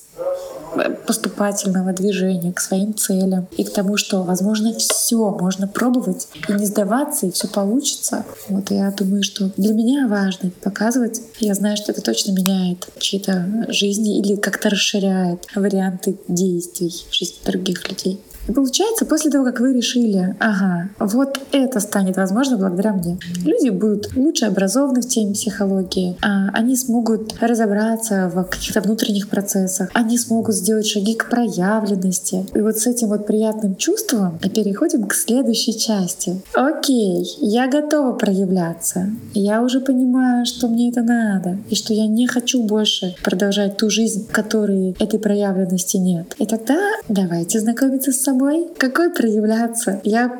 поступательного 1.07 1.92
движения 1.92 2.52
к 2.52 2.61
своим 2.61 2.94
целям 2.94 3.48
и 3.57 3.64
к 3.64 3.72
тому, 3.72 3.96
что, 3.96 4.22
возможно, 4.22 4.74
все 4.74 5.31
можно 5.31 5.66
пробовать 5.66 6.28
и 6.48 6.52
не 6.52 6.66
сдаваться, 6.66 7.26
и 7.26 7.31
все 7.31 7.48
получится. 7.48 8.24
Вот 8.48 8.70
я 8.70 8.90
думаю, 8.90 9.22
что 9.22 9.50
для 9.57 9.74
меня 9.74 10.07
важно 10.09 10.50
показывать. 10.62 11.20
Я 11.40 11.54
знаю, 11.54 11.76
что 11.76 11.92
это 11.92 12.02
точно 12.02 12.33
меняет 12.33 12.88
чьи-то 12.98 13.66
жизни 13.68 14.18
или 14.18 14.37
как-то 14.37 14.70
расширяет 14.70 15.46
варианты 15.54 16.18
действий 16.28 16.92
в 17.11 17.14
жизни 17.14 17.37
других 17.44 17.88
людей. 17.88 18.20
И 18.48 18.52
получается, 18.52 19.04
после 19.04 19.30
того, 19.30 19.44
как 19.44 19.61
вы 19.61 19.74
решили, 19.74 20.34
ага, 20.40 20.88
вот 20.98 21.38
это 21.52 21.80
станет 21.80 22.16
возможно 22.16 22.56
благодаря 22.56 22.92
мне, 22.94 23.18
люди 23.44 23.68
будут 23.68 24.16
лучше 24.16 24.46
образованы 24.46 25.02
в 25.02 25.08
теме 25.08 25.34
психологии, 25.34 26.16
а 26.22 26.48
они 26.54 26.76
смогут 26.76 27.34
разобраться 27.40 28.30
в 28.34 28.44
каких-то 28.44 28.80
внутренних 28.80 29.28
процессах, 29.28 29.90
они 29.92 30.18
смогут 30.18 30.54
сделать 30.54 30.87
шаги 30.87 31.14
к 31.14 31.28
проявленности. 31.28 32.46
И 32.54 32.61
вот 32.61 32.78
с 32.78 32.87
этим 32.87 33.08
вот 33.08 33.26
приятным 33.26 33.76
чувством 33.76 34.38
переходим 34.38 35.06
к 35.06 35.14
следующей 35.14 35.78
части. 35.78 36.40
Окей, 36.54 37.24
я 37.40 37.68
готова 37.68 38.12
проявляться. 38.12 39.11
Я 39.34 39.62
уже 39.62 39.80
понимаю, 39.80 40.46
что 40.46 40.68
мне 40.68 40.90
это 40.90 41.02
надо, 41.02 41.58
и 41.68 41.74
что 41.74 41.92
я 41.92 42.06
не 42.06 42.26
хочу 42.26 42.62
больше 42.62 43.14
продолжать 43.22 43.76
ту 43.76 43.90
жизнь, 43.90 44.26
в 44.26 44.32
которой 44.32 44.96
этой 44.98 45.18
проявленности 45.18 45.98
нет. 45.98 46.34
И 46.38 46.46
тогда 46.46 46.78
давайте 47.08 47.61
знакомиться 47.61 48.11
с 48.11 48.20
собой 48.20 48.38
собой, 48.38 48.68
какой 48.79 49.11
проявляться. 49.12 50.01
Я 50.05 50.38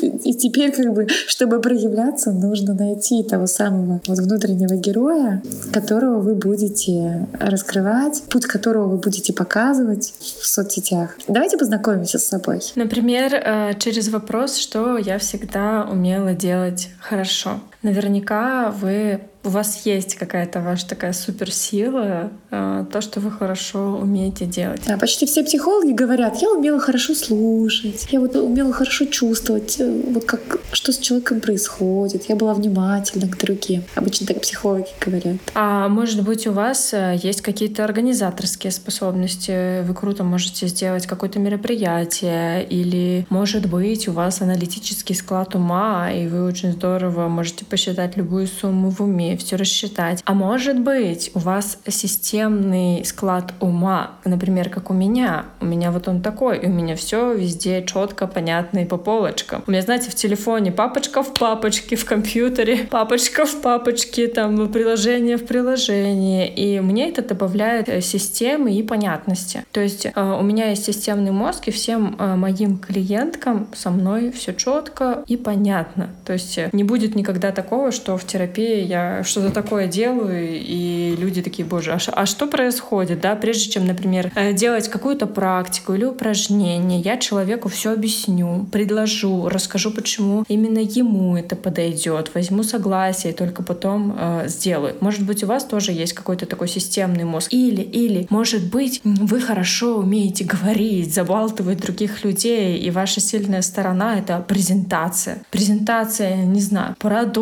и 0.00 0.32
теперь, 0.34 0.70
как 0.70 0.92
бы, 0.92 1.08
чтобы 1.08 1.60
проявляться, 1.60 2.30
нужно 2.30 2.72
найти 2.72 3.24
того 3.24 3.46
самого 3.46 4.00
вот 4.06 4.18
внутреннего 4.18 4.74
героя, 4.74 5.42
которого 5.72 6.20
вы 6.20 6.34
будете 6.34 7.26
раскрывать, 7.40 8.22
путь 8.30 8.46
которого 8.46 8.86
вы 8.86 8.98
будете 8.98 9.32
показывать 9.32 10.14
в 10.20 10.46
соцсетях. 10.46 11.16
Давайте 11.26 11.58
познакомимся 11.58 12.20
с 12.20 12.26
собой. 12.26 12.60
Например, 12.76 13.34
э, 13.34 13.72
через 13.78 14.08
вопрос, 14.08 14.56
что 14.56 14.98
я 14.98 15.18
всегда 15.18 15.84
умела 15.90 16.32
делать 16.32 16.90
хорошо. 17.00 17.60
Наверняка 17.82 18.70
вы 18.70 19.20
у 19.44 19.50
вас 19.50 19.86
есть 19.86 20.16
какая-то 20.16 20.60
ваша 20.60 20.86
такая 20.86 21.12
суперсила, 21.12 22.30
э, 22.50 22.84
то, 22.92 23.00
что 23.00 23.20
вы 23.20 23.30
хорошо 23.30 23.96
умеете 23.96 24.44
делать. 24.44 24.82
Да, 24.86 24.98
почти 24.98 25.26
все 25.26 25.42
психологи 25.42 25.92
говорят, 25.92 26.36
я 26.42 26.50
умела 26.50 26.78
хорошо 26.78 27.14
слушать, 27.14 28.08
я 28.10 28.20
вот 28.20 28.36
умела 28.36 28.72
хорошо 28.72 29.06
чувствовать, 29.06 29.76
э, 29.78 30.02
вот 30.12 30.26
как 30.26 30.40
что 30.72 30.92
с 30.92 30.98
человеком 30.98 31.40
происходит, 31.40 32.28
я 32.28 32.36
была 32.36 32.52
внимательна 32.52 33.26
к 33.28 33.38
другим. 33.38 33.84
Обычно 33.94 34.26
так 34.26 34.42
психологи 34.42 34.88
говорят. 35.04 35.36
А 35.54 35.88
может 35.88 36.22
быть 36.22 36.46
у 36.46 36.52
вас 36.52 36.92
э, 36.92 37.18
есть 37.22 37.40
какие-то 37.40 37.84
организаторские 37.84 38.70
способности, 38.70 39.82
вы 39.82 39.94
круто 39.94 40.24
можете 40.24 40.66
сделать 40.66 41.06
какое-то 41.06 41.38
мероприятие, 41.38 42.66
или 42.66 43.26
может 43.30 43.66
быть 43.66 44.08
у 44.08 44.12
вас 44.12 44.42
аналитический 44.42 45.14
склад 45.14 45.54
ума, 45.54 46.10
и 46.10 46.26
вы 46.26 46.44
очень 46.44 46.72
здорово 46.72 47.28
можете 47.28 47.64
посчитать 47.64 47.77
любую 48.16 48.46
сумму 48.46 48.90
в 48.90 49.00
уме, 49.00 49.36
все 49.36 49.56
рассчитать. 49.56 50.22
А 50.24 50.34
может 50.34 50.78
быть, 50.80 51.30
у 51.34 51.38
вас 51.38 51.78
системный 51.88 53.04
склад 53.04 53.52
ума, 53.60 54.12
например, 54.24 54.68
как 54.68 54.90
у 54.90 54.94
меня. 54.94 55.46
У 55.60 55.64
меня 55.64 55.90
вот 55.90 56.08
он 56.08 56.22
такой, 56.22 56.58
и 56.58 56.66
у 56.66 56.70
меня 56.70 56.96
все 56.96 57.34
везде 57.34 57.84
четко, 57.84 58.26
понятно 58.26 58.80
и 58.80 58.84
по 58.84 58.96
полочкам. 58.96 59.62
У 59.66 59.70
меня, 59.70 59.82
знаете, 59.82 60.10
в 60.10 60.14
телефоне 60.14 60.72
папочка 60.72 61.22
в 61.22 61.34
папочке, 61.34 61.96
в 61.96 62.04
компьютере 62.04 62.88
папочка 62.90 63.46
в 63.46 63.60
папочке, 63.60 64.28
там 64.28 64.68
приложение 64.68 65.36
в 65.36 65.46
приложении. 65.46 66.48
И 66.48 66.80
мне 66.80 67.08
это 67.08 67.22
добавляет 67.22 67.88
э, 67.88 68.00
системы 68.00 68.74
и 68.74 68.82
понятности. 68.82 69.64
То 69.72 69.80
есть 69.80 70.06
э, 70.06 70.36
у 70.38 70.42
меня 70.42 70.70
есть 70.70 70.84
системный 70.84 71.30
мозг, 71.30 71.68
и 71.68 71.70
всем 71.70 72.16
э, 72.18 72.36
моим 72.36 72.78
клиенткам 72.78 73.68
со 73.74 73.90
мной 73.90 74.30
все 74.30 74.54
четко 74.54 75.24
и 75.26 75.36
понятно. 75.36 76.10
То 76.24 76.32
есть 76.32 76.58
не 76.72 76.84
будет 76.84 77.14
никогда 77.14 77.52
такого, 77.58 77.90
что 77.90 78.16
в 78.16 78.24
терапии 78.24 78.84
я 78.84 79.24
что-то 79.24 79.50
такое 79.50 79.88
делаю, 79.88 80.48
и 80.52 81.16
люди 81.18 81.42
такие, 81.42 81.66
боже, 81.66 81.90
а, 81.90 81.98
а 82.12 82.24
что 82.24 82.46
происходит, 82.46 83.20
да, 83.20 83.34
прежде 83.34 83.72
чем, 83.72 83.84
например, 83.84 84.30
э, 84.36 84.52
делать 84.52 84.88
какую-то 84.88 85.26
практику 85.26 85.94
или 85.94 86.04
упражнение, 86.04 87.00
я 87.00 87.16
человеку 87.16 87.68
все 87.68 87.92
объясню, 87.94 88.68
предложу, 88.70 89.48
расскажу, 89.48 89.90
почему 89.90 90.44
именно 90.46 90.78
ему 90.78 91.36
это 91.36 91.56
подойдет, 91.56 92.30
возьму 92.32 92.62
согласие 92.62 93.32
и 93.32 93.36
только 93.36 93.64
потом 93.64 94.14
э, 94.16 94.44
сделаю. 94.46 94.94
Может 95.00 95.26
быть, 95.26 95.42
у 95.42 95.48
вас 95.48 95.64
тоже 95.64 95.90
есть 95.90 96.12
какой-то 96.12 96.46
такой 96.46 96.68
системный 96.68 97.24
мозг. 97.24 97.52
Или, 97.52 97.82
или, 97.82 98.28
может 98.30 98.70
быть, 98.70 99.00
вы 99.02 99.40
хорошо 99.40 99.98
умеете 99.98 100.44
говорить, 100.44 101.12
забалтывать 101.12 101.80
других 101.80 102.24
людей, 102.24 102.78
и 102.78 102.90
ваша 102.92 103.20
сильная 103.20 103.62
сторона— 103.62 104.16
это 104.20 104.44
презентация. 104.46 105.42
Презентация, 105.50 106.36
не 106.36 106.60
знаю, 106.60 106.94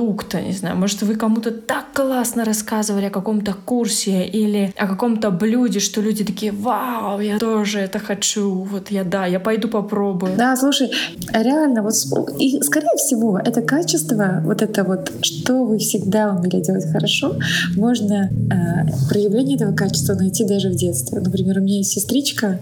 продукта, 0.06 0.40
не 0.40 0.52
знаю, 0.52 0.76
может, 0.76 1.02
вы 1.02 1.14
кому-то 1.14 1.50
так 1.50 1.86
классно 1.92 2.44
рассказывали 2.44 3.06
о 3.06 3.10
каком-то 3.10 3.54
курсе 3.64 4.24
или 4.24 4.72
о 4.76 4.86
каком-то 4.86 5.30
блюде, 5.30 5.80
что 5.80 6.00
люди 6.00 6.24
такие, 6.24 6.52
вау, 6.52 7.20
я 7.20 7.38
тоже 7.38 7.80
это 7.80 7.98
хочу, 7.98 8.50
вот 8.50 8.90
я 8.90 9.04
да, 9.04 9.26
я 9.26 9.40
пойду 9.40 9.68
попробую. 9.68 10.36
Да, 10.36 10.56
слушай, 10.56 10.90
реально, 11.32 11.82
вот 11.82 11.94
и 12.38 12.62
скорее 12.62 12.96
всего 12.96 13.38
это 13.38 13.62
качество, 13.62 14.42
вот 14.44 14.62
это 14.62 14.84
вот, 14.84 15.12
что 15.22 15.64
вы 15.64 15.78
всегда 15.78 16.30
умели 16.30 16.62
делать 16.62 16.84
хорошо, 16.92 17.36
можно 17.76 18.30
э, 18.30 19.08
проявление 19.08 19.56
этого 19.56 19.74
качества 19.74 20.14
найти 20.14 20.44
даже 20.44 20.68
в 20.68 20.74
детстве. 20.74 21.20
Например, 21.20 21.58
у 21.58 21.62
меня 21.62 21.78
есть 21.78 21.92
сестричка, 21.92 22.60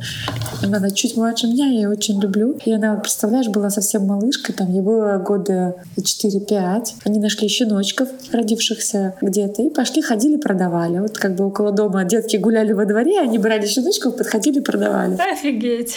она 0.62 0.90
чуть 0.90 1.16
младше 1.16 1.46
меня, 1.46 1.66
я 1.66 1.74
ее 1.74 1.88
очень 1.88 2.20
люблю, 2.20 2.57
и 2.64 2.72
она, 2.72 2.96
представляешь, 2.96 3.48
была 3.48 3.70
совсем 3.70 4.07
малышкой, 4.07 4.54
там 4.54 4.72
ей 4.72 4.83
было 4.83 5.18
года 5.18 5.74
4-5, 5.98 6.85
они 7.04 7.18
нашли 7.18 7.34
щеночков, 7.42 8.09
родившихся 8.33 9.14
где-то, 9.20 9.62
и 9.62 9.70
пошли, 9.70 10.03
ходили, 10.03 10.37
продавали. 10.37 10.99
Вот 10.99 11.18
как 11.18 11.35
бы 11.35 11.47
около 11.47 11.73
дома 11.73 12.05
детки 12.05 12.37
гуляли 12.37 12.73
во 12.73 12.85
дворе, 12.85 13.20
они 13.20 13.38
брали 13.38 13.66
щеночков, 13.66 14.16
подходили, 14.16 14.61
продавали. 14.61 15.18
Офигеть. 15.33 15.97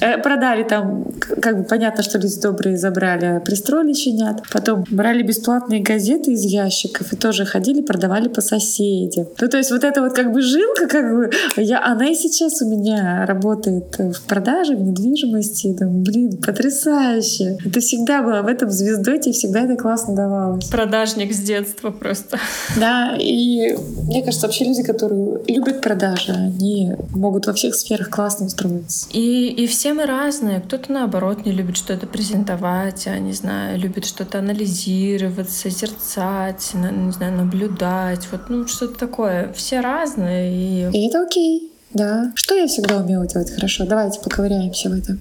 Э, 0.00 0.18
продали 0.18 0.62
там, 0.62 1.06
как 1.40 1.58
бы 1.58 1.64
понятно, 1.64 2.02
что 2.02 2.18
люди 2.18 2.40
добрые 2.40 2.76
забрали, 2.76 3.40
пристроили 3.44 3.92
щенят. 3.92 4.42
Потом 4.52 4.84
брали 4.90 5.22
бесплатные 5.22 5.82
газеты 5.82 6.32
из 6.32 6.42
ящиков 6.44 7.12
и 7.12 7.16
тоже 7.16 7.44
ходили, 7.44 7.82
продавали 7.82 8.28
по 8.28 8.40
соседям. 8.40 9.26
Ну, 9.40 9.48
то 9.48 9.56
есть 9.56 9.70
вот 9.70 9.84
эта 9.84 10.02
вот 10.02 10.14
как 10.14 10.32
бы 10.32 10.40
жилка, 10.40 10.86
как 10.88 11.14
бы, 11.14 11.30
я, 11.56 11.84
она 11.84 12.06
и 12.06 12.14
сейчас 12.14 12.62
у 12.62 12.68
меня 12.68 13.24
работает 13.26 13.98
в 13.98 14.22
продаже, 14.26 14.76
в 14.76 14.82
недвижимости. 14.82 15.74
Там, 15.78 16.02
блин, 16.02 16.36
потрясающе. 16.38 17.58
Ты 17.72 17.80
всегда 17.80 18.22
была 18.22 18.42
в 18.42 18.46
этом 18.46 18.70
звездой, 18.70 19.18
тебе 19.18 19.32
всегда 19.32 19.60
это 19.60 19.76
классно 19.76 20.14
давалось. 20.14 20.66
Продажник 20.78 21.32
с 21.32 21.40
детства 21.40 21.90
просто. 21.90 22.38
Да, 22.76 23.16
и 23.18 23.76
мне 24.04 24.22
кажется, 24.22 24.46
вообще 24.46 24.64
люди, 24.64 24.84
которые 24.84 25.40
любят 25.48 25.80
продажи, 25.80 26.30
они 26.30 26.92
могут 27.10 27.48
во 27.48 27.52
всех 27.52 27.74
сферах 27.74 28.10
классно 28.10 28.46
устроиться. 28.46 29.08
И, 29.10 29.48
и 29.48 29.66
все 29.66 29.92
мы 29.92 30.06
разные. 30.06 30.60
Кто-то, 30.60 30.92
наоборот, 30.92 31.44
не 31.44 31.50
любит 31.50 31.76
что-то 31.76 32.06
презентовать, 32.06 33.08
а, 33.08 33.18
не 33.18 33.32
знаю, 33.32 33.76
любит 33.76 34.06
что-то 34.06 34.38
анализировать, 34.38 35.50
созерцать, 35.50 36.70
не 36.74 37.10
знаю, 37.10 37.36
наблюдать. 37.36 38.28
Вот, 38.30 38.42
ну, 38.48 38.68
что-то 38.68 38.96
такое. 38.96 39.52
Все 39.54 39.80
разные. 39.80 40.90
И... 40.92 40.96
и 40.96 41.08
это 41.08 41.22
окей, 41.22 41.72
да. 41.92 42.30
Что 42.36 42.54
я 42.54 42.68
всегда 42.68 42.98
умела 42.98 43.26
делать 43.26 43.50
хорошо? 43.50 43.84
Давайте 43.84 44.20
поковыряемся 44.20 44.90
в 44.90 44.92
этом. 44.92 45.20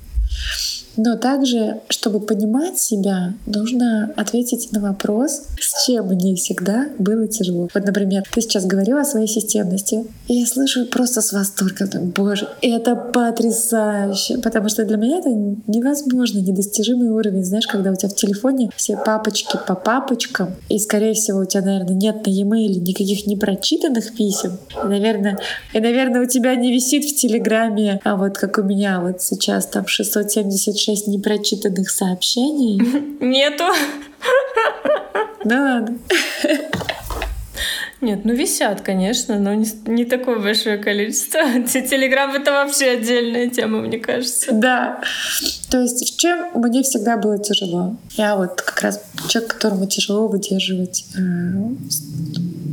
Но 0.97 1.15
также, 1.15 1.79
чтобы 1.89 2.19
понимать 2.19 2.79
себя, 2.79 3.35
нужно 3.45 4.11
ответить 4.15 4.71
на 4.71 4.81
вопрос, 4.81 5.43
с 5.59 5.85
чем 5.85 6.07
мне 6.07 6.35
всегда 6.35 6.87
было 6.97 7.27
тяжело. 7.27 7.69
Вот, 7.73 7.85
например, 7.85 8.23
ты 8.31 8.41
сейчас 8.41 8.65
говорила 8.65 9.01
о 9.01 9.05
своей 9.05 9.27
системности, 9.27 10.05
и 10.27 10.33
я 10.33 10.47
слышу 10.47 10.85
просто 10.85 11.21
с 11.21 11.31
восторгом, 11.33 12.09
боже, 12.15 12.49
это 12.61 12.95
потрясающе, 12.95 14.39
потому 14.39 14.69
что 14.69 14.85
для 14.85 14.97
меня 14.97 15.19
это 15.19 15.29
невозможно, 15.29 16.39
недостижимый 16.39 17.09
уровень. 17.09 17.43
Знаешь, 17.43 17.67
когда 17.67 17.91
у 17.91 17.95
тебя 17.95 18.09
в 18.09 18.15
телефоне 18.15 18.71
все 18.75 18.97
папочки 18.97 19.57
по 19.67 19.75
папочкам, 19.75 20.55
и, 20.69 20.79
скорее 20.79 21.13
всего, 21.13 21.41
у 21.41 21.45
тебя, 21.45 21.61
наверное, 21.61 21.95
нет 21.95 22.25
на 22.25 22.31
e-mail 22.31 22.79
никаких 22.79 23.27
непрочитанных 23.27 24.15
писем, 24.15 24.57
и, 24.83 24.87
наверное, 24.87 25.37
и, 25.73 25.79
наверное, 25.79 26.21
у 26.21 26.25
тебя 26.25 26.55
не 26.55 26.73
висит 26.73 27.05
в 27.05 27.15
Телеграме, 27.15 28.01
а 28.03 28.15
вот 28.15 28.37
как 28.37 28.57
у 28.57 28.63
меня 28.63 28.99
вот 28.99 29.21
сейчас 29.21 29.67
там 29.67 29.85
676 29.85 30.86
шесть 30.87 31.07
непрочитанных 31.07 31.89
сообщений. 31.89 32.79
Нету. 33.19 33.65
Да 35.43 35.61
ладно. 35.61 35.99
Нет, 37.99 38.25
ну 38.25 38.33
висят, 38.33 38.81
конечно, 38.81 39.39
но 39.39 39.53
не, 39.53 39.67
не 39.87 40.05
такое 40.05 40.39
большое 40.39 40.77
количество. 40.77 41.41
Телеграм— 41.67 42.31
это 42.35 42.51
вообще 42.51 42.91
отдельная 42.91 43.49
тема, 43.49 43.81
мне 43.81 43.97
кажется. 43.97 44.51
Да. 44.53 45.01
То 45.69 45.81
есть 45.81 46.13
в 46.13 46.17
чем 46.17 46.51
мне 46.53 46.83
всегда 46.83 47.17
было 47.17 47.37
тяжело? 47.39 47.97
Я 48.11 48.37
вот 48.37 48.61
как 48.61 48.81
раз 48.81 49.03
человек, 49.27 49.55
которому 49.55 49.87
тяжело 49.87 50.27
выдерживать 50.27 51.05
э, 51.17 51.19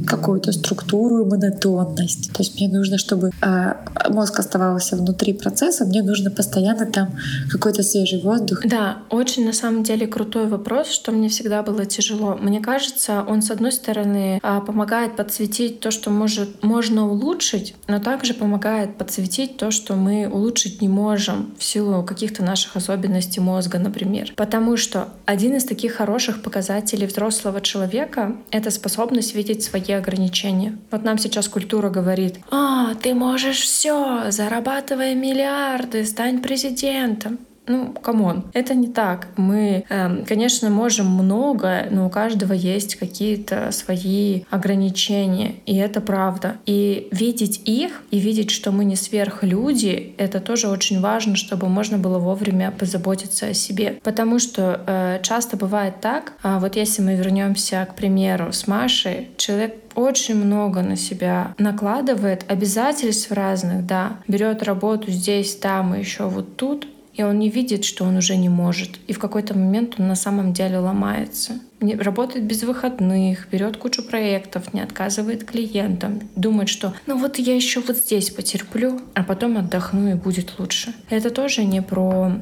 какую-то 0.06 0.52
структуру 0.52 1.22
и 1.22 1.28
монотонность. 1.28 2.32
То 2.32 2.42
есть 2.42 2.54
мне 2.56 2.68
нужно, 2.68 2.98
чтобы 2.98 3.30
а, 3.40 3.76
мозг 4.08 4.38
оставался 4.38 4.96
внутри 4.96 5.32
процесса, 5.32 5.84
мне 5.84 6.02
нужно 6.02 6.30
постоянно 6.30 6.86
там 6.86 7.10
какой-то 7.50 7.82
свежий 7.82 8.20
воздух. 8.20 8.60
Да, 8.64 8.98
очень 9.10 9.46
на 9.46 9.52
самом 9.52 9.82
деле 9.82 10.06
крутой 10.06 10.46
вопрос, 10.46 10.88
что 10.88 11.12
мне 11.12 11.28
всегда 11.28 11.62
было 11.62 11.86
тяжело. 11.86 12.36
Мне 12.36 12.60
кажется, 12.60 13.24
он 13.26 13.42
с 13.42 13.50
одной 13.50 13.72
стороны 13.72 14.38
а, 14.42 14.60
помогает 14.60 15.16
подсветить 15.16 15.80
то, 15.80 15.90
что 15.90 16.10
может, 16.10 16.62
можно 16.62 17.08
улучшить, 17.08 17.74
но 17.88 17.98
также 17.98 18.34
помогает 18.34 18.96
подсветить 18.96 19.56
то, 19.56 19.70
что 19.70 19.94
мы 19.94 20.28
улучшить 20.28 20.80
не 20.82 20.88
можем 20.88 21.54
в 21.58 21.64
силу 21.64 22.02
каких-то 22.02 22.42
наших 22.42 22.76
особенностей 22.76 23.40
мозга, 23.40 23.78
например. 23.78 24.32
Потому 24.36 24.76
что 24.76 25.08
один 25.24 25.56
из 25.56 25.64
таких 25.64 25.94
хороших 25.94 26.42
показателей 26.42 27.06
взрослого 27.06 27.60
человека— 27.60 28.36
это 28.50 28.70
способность 28.70 29.34
видеть 29.34 29.62
свои 29.62 29.93
ограничения. 29.98 30.78
Вот 30.90 31.04
нам 31.04 31.18
сейчас 31.18 31.48
культура 31.48 31.90
говорит, 31.90 32.38
а, 32.50 32.94
ты 32.94 33.14
можешь 33.14 33.60
все, 33.60 34.30
зарабатывай 34.30 35.14
миллиарды, 35.14 36.04
стань 36.04 36.40
президентом. 36.40 37.38
Ну, 37.66 37.92
come 37.92 38.22
on, 38.22 38.44
это 38.52 38.74
не 38.74 38.88
так. 38.88 39.28
Мы, 39.36 39.84
э, 39.88 40.24
конечно, 40.26 40.68
можем 40.68 41.06
много, 41.06 41.86
но 41.90 42.06
у 42.06 42.10
каждого 42.10 42.52
есть 42.52 42.96
какие-то 42.96 43.72
свои 43.72 44.42
ограничения, 44.50 45.54
и 45.64 45.76
это 45.76 46.02
правда. 46.02 46.56
И 46.66 47.08
видеть 47.10 47.62
их, 47.64 48.02
и 48.10 48.18
видеть, 48.18 48.50
что 48.50 48.70
мы 48.70 48.84
не 48.84 48.96
сверхлюди, 48.96 50.14
это 50.18 50.40
тоже 50.40 50.68
очень 50.68 51.00
важно, 51.00 51.36
чтобы 51.36 51.68
можно 51.68 51.96
было 51.96 52.18
вовремя 52.18 52.70
позаботиться 52.70 53.46
о 53.46 53.54
себе. 53.54 53.98
Потому 54.02 54.38
что 54.38 54.82
э, 54.86 55.20
часто 55.22 55.56
бывает 55.56 56.00
так, 56.02 56.34
а 56.42 56.58
вот 56.58 56.76
если 56.76 57.00
мы 57.00 57.14
вернемся, 57.14 57.86
к 57.90 57.94
примеру, 57.94 58.52
с 58.52 58.66
Машей, 58.66 59.28
человек 59.38 59.83
очень 59.94 60.36
много 60.36 60.82
на 60.82 60.96
себя 60.96 61.54
накладывает, 61.58 62.44
обязательств 62.48 63.30
разных, 63.32 63.86
да, 63.86 64.18
берет 64.28 64.62
работу 64.62 65.10
здесь, 65.10 65.54
там 65.56 65.94
и 65.94 66.00
еще 66.00 66.24
вот 66.24 66.56
тут, 66.56 66.86
и 67.14 67.22
он 67.22 67.38
не 67.38 67.48
видит, 67.48 67.84
что 67.84 68.04
он 68.04 68.16
уже 68.16 68.36
не 68.36 68.48
может. 68.48 68.98
И 69.06 69.12
в 69.12 69.18
какой-то 69.18 69.56
момент 69.56 69.94
он 69.98 70.08
на 70.08 70.16
самом 70.16 70.52
деле 70.52 70.78
ломается. 70.78 71.60
Работает 71.80 72.44
без 72.44 72.62
выходных, 72.62 73.48
берет 73.52 73.76
кучу 73.76 74.02
проектов, 74.02 74.72
не 74.74 74.80
отказывает 74.80 75.44
клиентам, 75.44 76.20
думает, 76.34 76.68
что 76.68 76.94
ну 77.06 77.18
вот 77.18 77.38
я 77.38 77.54
еще 77.54 77.80
вот 77.80 77.96
здесь 77.96 78.30
потерплю, 78.30 79.00
а 79.14 79.22
потом 79.22 79.58
отдохну 79.58 80.12
и 80.12 80.14
будет 80.14 80.58
лучше. 80.58 80.94
Это 81.10 81.30
тоже 81.30 81.64
не 81.64 81.82
про 81.82 82.32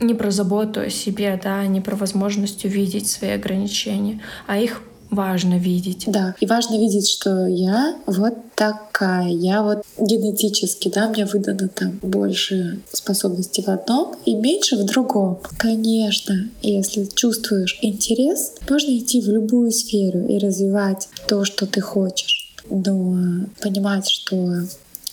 не 0.00 0.14
про 0.14 0.30
заботу 0.30 0.80
о 0.80 0.90
себе, 0.90 1.40
да, 1.42 1.66
не 1.66 1.80
про 1.80 1.96
возможность 1.96 2.64
увидеть 2.64 3.08
свои 3.08 3.30
ограничения, 3.30 4.20
а 4.46 4.58
их 4.58 4.82
важно 5.12 5.58
видеть. 5.58 6.04
Да, 6.08 6.34
и 6.40 6.46
важно 6.46 6.76
видеть, 6.76 7.08
что 7.08 7.46
я 7.46 7.96
вот 8.06 8.34
такая, 8.56 9.28
я 9.28 9.62
вот 9.62 9.84
генетически, 9.98 10.90
да, 10.92 11.08
мне 11.08 11.26
выдано 11.26 11.68
там 11.68 11.98
больше 12.02 12.80
способностей 12.92 13.62
в 13.62 13.68
одном 13.68 14.16
и 14.24 14.34
меньше 14.34 14.76
в 14.76 14.84
другом. 14.84 15.38
Конечно, 15.58 16.48
если 16.62 17.04
чувствуешь 17.04 17.78
интерес, 17.82 18.54
можно 18.68 18.96
идти 18.96 19.20
в 19.20 19.28
любую 19.28 19.70
сферу 19.70 20.26
и 20.26 20.38
развивать 20.38 21.08
то, 21.28 21.44
что 21.44 21.66
ты 21.66 21.80
хочешь. 21.80 22.54
Но 22.70 23.46
понимать, 23.60 24.08
что 24.08 24.62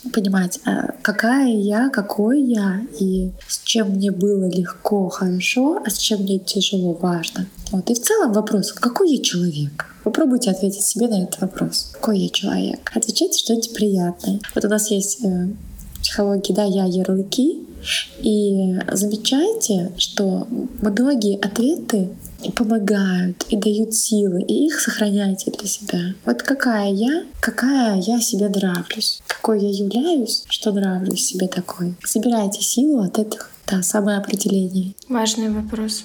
понимать, 0.09 0.59
а 0.65 0.93
какая 1.01 1.49
я, 1.49 1.89
какой 1.89 2.41
я, 2.41 2.81
и 2.99 3.31
с 3.47 3.59
чем 3.59 3.89
мне 3.91 4.11
было 4.11 4.49
легко, 4.49 5.09
хорошо, 5.09 5.81
а 5.85 5.89
с 5.89 5.97
чем 5.97 6.21
мне 6.21 6.39
тяжело, 6.39 6.93
важно. 6.93 7.47
Вот. 7.71 7.89
И 7.89 7.93
в 7.93 8.01
целом 8.01 8.33
вопрос, 8.33 8.71
какой 8.73 9.15
я 9.15 9.23
человек? 9.23 9.85
Попробуйте 10.03 10.51
ответить 10.51 10.83
себе 10.83 11.07
на 11.07 11.23
этот 11.23 11.41
вопрос. 11.41 11.91
Какой 11.93 12.19
я 12.19 12.29
человек? 12.29 12.91
Отвечайте 12.95 13.39
что-нибудь 13.39 13.73
приятное. 13.73 14.39
Вот 14.55 14.65
у 14.65 14.69
нас 14.69 14.89
есть 14.91 15.23
э, 15.23 15.49
психология, 16.01 16.53
да, 16.53 16.63
я 16.63 16.85
ярлыки. 16.85 17.65
И 18.19 18.77
замечайте, 18.91 19.91
что 19.97 20.47
многие 20.81 21.37
ответы 21.39 22.09
и 22.43 22.51
помогают, 22.51 23.45
и 23.49 23.57
дают 23.57 23.93
силы, 23.93 24.41
и 24.41 24.67
их 24.67 24.79
сохраняйте 24.79 25.51
для 25.51 25.67
себя. 25.67 25.99
Вот 26.25 26.43
какая 26.43 26.91
я, 26.91 27.23
какая 27.39 27.99
я 27.99 28.19
себе 28.21 28.49
нравлюсь, 28.49 29.21
какой 29.27 29.61
я 29.61 29.69
являюсь, 29.69 30.43
что 30.47 30.71
нравлюсь 30.71 31.25
себе 31.25 31.47
такой. 31.47 31.95
Собирайте 32.03 32.61
силу 32.61 33.01
от 33.01 33.19
этих 33.19 33.49
да, 33.67 33.81
самоопределений. 33.81 34.95
Важный 35.07 35.49
вопрос. 35.49 36.03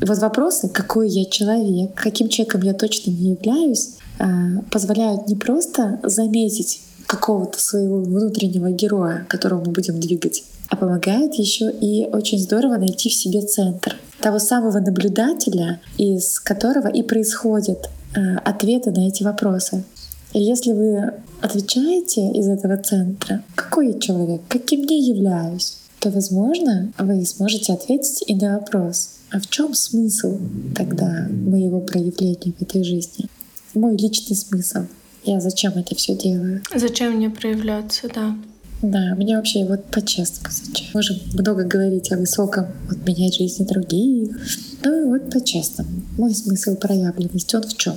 Вот 0.00 0.18
вопросы, 0.18 0.68
какой 0.68 1.08
я 1.08 1.24
человек, 1.24 1.94
каким 1.94 2.28
человеком 2.28 2.62
я 2.62 2.74
точно 2.74 3.10
не 3.10 3.32
являюсь, 3.32 3.96
э, 4.18 4.24
позволяют 4.70 5.28
не 5.28 5.36
просто 5.36 6.00
заметить 6.02 6.80
какого-то 7.06 7.60
своего 7.60 8.00
внутреннего 8.00 8.70
героя, 8.70 9.26
которого 9.28 9.64
мы 9.64 9.72
будем 9.72 10.00
двигать, 10.00 10.44
а 10.68 10.76
помогает 10.76 11.34
еще 11.34 11.70
и 11.70 12.06
очень 12.06 12.38
здорово 12.38 12.76
найти 12.76 13.08
в 13.08 13.14
себе 13.14 13.42
центр 13.42 13.96
того 14.24 14.38
самого 14.38 14.80
наблюдателя, 14.80 15.80
из 15.98 16.40
которого 16.40 16.88
и 16.88 17.02
происходят 17.02 17.90
э, 18.16 18.36
ответы 18.36 18.90
на 18.90 19.06
эти 19.06 19.22
вопросы. 19.22 19.84
И 20.32 20.42
если 20.42 20.72
вы 20.72 21.12
отвечаете 21.42 22.30
из 22.30 22.48
этого 22.48 22.78
центра, 22.78 23.42
какой 23.54 23.88
я 23.92 24.00
человек, 24.00 24.40
каким 24.48 24.80
я 24.80 24.96
являюсь, 24.96 25.76
то, 26.00 26.08
возможно, 26.08 26.90
вы 26.98 27.22
сможете 27.26 27.74
ответить 27.74 28.24
и 28.26 28.34
на 28.34 28.58
вопрос, 28.60 29.10
а 29.30 29.40
в 29.40 29.46
чем 29.48 29.74
смысл 29.74 30.38
тогда 30.74 31.26
моего 31.28 31.80
проявления 31.80 32.54
в 32.58 32.62
этой 32.62 32.82
жизни? 32.82 33.26
Мой 33.74 33.94
личный 33.98 34.36
смысл. 34.36 34.84
Я 35.24 35.38
зачем 35.38 35.72
это 35.72 35.94
все 35.94 36.16
делаю? 36.16 36.62
Зачем 36.74 37.16
мне 37.16 37.28
проявляться, 37.28 38.08
да. 38.08 38.34
Да, 38.82 39.14
мне 39.16 39.36
вообще 39.36 39.64
вот 39.64 39.84
по-честному 39.86 40.50
зачем. 40.50 40.86
Можем 40.94 41.16
много 41.32 41.64
говорить 41.64 42.12
о 42.12 42.16
высоком, 42.16 42.66
вот 42.88 42.98
менять 43.06 43.34
жизни 43.34 43.64
других. 43.64 44.36
Ну 44.84 45.08
вот 45.08 45.30
по-честному. 45.30 45.90
Мой 46.18 46.34
смысл 46.34 46.76
проявленности, 46.76 47.56
он 47.56 47.62
в 47.62 47.76
чем? 47.76 47.94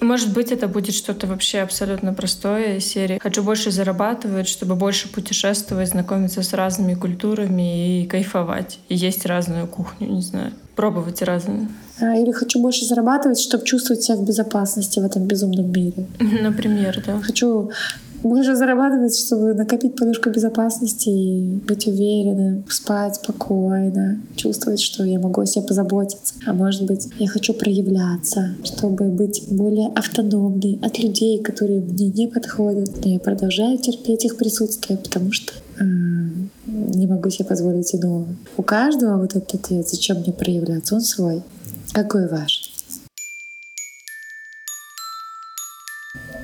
Может 0.00 0.32
быть, 0.32 0.50
это 0.50 0.66
будет 0.66 0.94
что-то 0.94 1.26
вообще 1.26 1.60
абсолютно 1.60 2.14
простое 2.14 2.78
из 2.78 2.86
серии 2.86 3.18
«Хочу 3.22 3.42
больше 3.42 3.70
зарабатывать, 3.70 4.48
чтобы 4.48 4.74
больше 4.74 5.08
путешествовать, 5.08 5.90
знакомиться 5.90 6.42
с 6.42 6.52
разными 6.54 6.94
культурами 6.94 8.02
и 8.02 8.06
кайфовать. 8.06 8.78
И 8.88 8.96
есть 8.96 9.26
разную 9.26 9.66
кухню, 9.66 10.08
не 10.08 10.22
знаю. 10.22 10.52
Пробовать 10.74 11.20
разные. 11.20 11.68
А, 12.00 12.16
или 12.16 12.32
хочу 12.32 12.60
больше 12.60 12.86
зарабатывать, 12.86 13.38
чтобы 13.38 13.64
чувствовать 13.66 14.02
себя 14.02 14.16
в 14.16 14.24
безопасности 14.24 14.98
в 14.98 15.04
этом 15.04 15.26
безумном 15.26 15.70
мире. 15.70 16.06
Например, 16.18 17.02
да. 17.06 17.20
Хочу 17.20 17.70
больше 18.22 18.54
зарабатывать, 18.54 19.16
чтобы 19.16 19.54
накопить 19.54 19.96
подушку 19.96 20.30
безопасности 20.30 21.08
и 21.08 21.60
быть 21.66 21.86
уверенным, 21.86 22.64
спать 22.68 23.16
спокойно, 23.16 24.20
чувствовать, 24.36 24.80
что 24.80 25.04
я 25.04 25.18
могу 25.18 25.40
о 25.40 25.46
себе 25.46 25.64
позаботиться. 25.66 26.34
А 26.46 26.52
может 26.52 26.84
быть, 26.84 27.08
я 27.18 27.28
хочу 27.28 27.54
проявляться, 27.54 28.54
чтобы 28.64 29.06
быть 29.06 29.44
более 29.50 29.88
автономной 29.88 30.78
от 30.82 30.98
людей, 30.98 31.42
которые 31.42 31.80
мне 31.80 32.08
не 32.08 32.26
подходят. 32.28 33.04
Но 33.04 33.10
я 33.10 33.18
продолжаю 33.18 33.78
терпеть 33.78 34.24
их 34.24 34.36
присутствие, 34.36 34.98
потому 34.98 35.32
что 35.32 35.52
э, 35.78 35.84
не 36.66 37.06
могу 37.06 37.30
себе 37.30 37.46
позволить 37.46 37.94
иного. 37.94 38.26
У 38.56 38.62
каждого 38.62 39.18
вот 39.18 39.36
этот 39.36 39.54
ответ, 39.54 39.88
зачем 39.88 40.18
мне 40.18 40.32
проявляться, 40.32 40.94
он 40.94 41.00
свой. 41.00 41.42
Какой 41.92 42.28
ваш? 42.28 42.69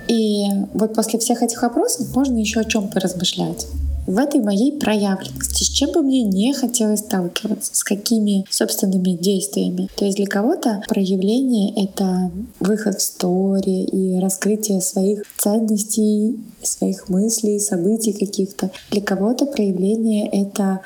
И 0.08 0.46
вот 0.74 0.94
после 0.94 1.18
всех 1.18 1.42
этих 1.42 1.62
вопросов 1.62 2.14
можно 2.14 2.38
еще 2.38 2.60
о 2.60 2.64
чем 2.64 2.88
поразмышлять 2.88 3.66
в 4.06 4.18
этой 4.18 4.40
моей 4.40 4.78
проявленности, 4.78 5.64
с 5.64 5.68
чем 5.68 5.92
бы 5.92 6.02
мне 6.02 6.22
не 6.22 6.52
хотелось 6.52 7.00
сталкиваться, 7.00 7.74
с 7.74 7.84
какими 7.84 8.44
собственными 8.50 9.10
действиями. 9.10 9.88
То 9.96 10.04
есть 10.04 10.16
для 10.16 10.26
кого-то 10.26 10.82
проявление— 10.88 11.72
это 11.84 12.30
выход 12.60 12.98
в 12.98 13.02
стори 13.02 13.84
и 13.84 14.20
раскрытие 14.20 14.80
своих 14.80 15.22
ценностей, 15.36 16.38
своих 16.62 17.08
мыслей, 17.08 17.58
событий 17.58 18.12
каких-то. 18.12 18.70
Для 18.90 19.00
кого-то 19.00 19.46
проявление— 19.46 20.28
это 20.32 20.80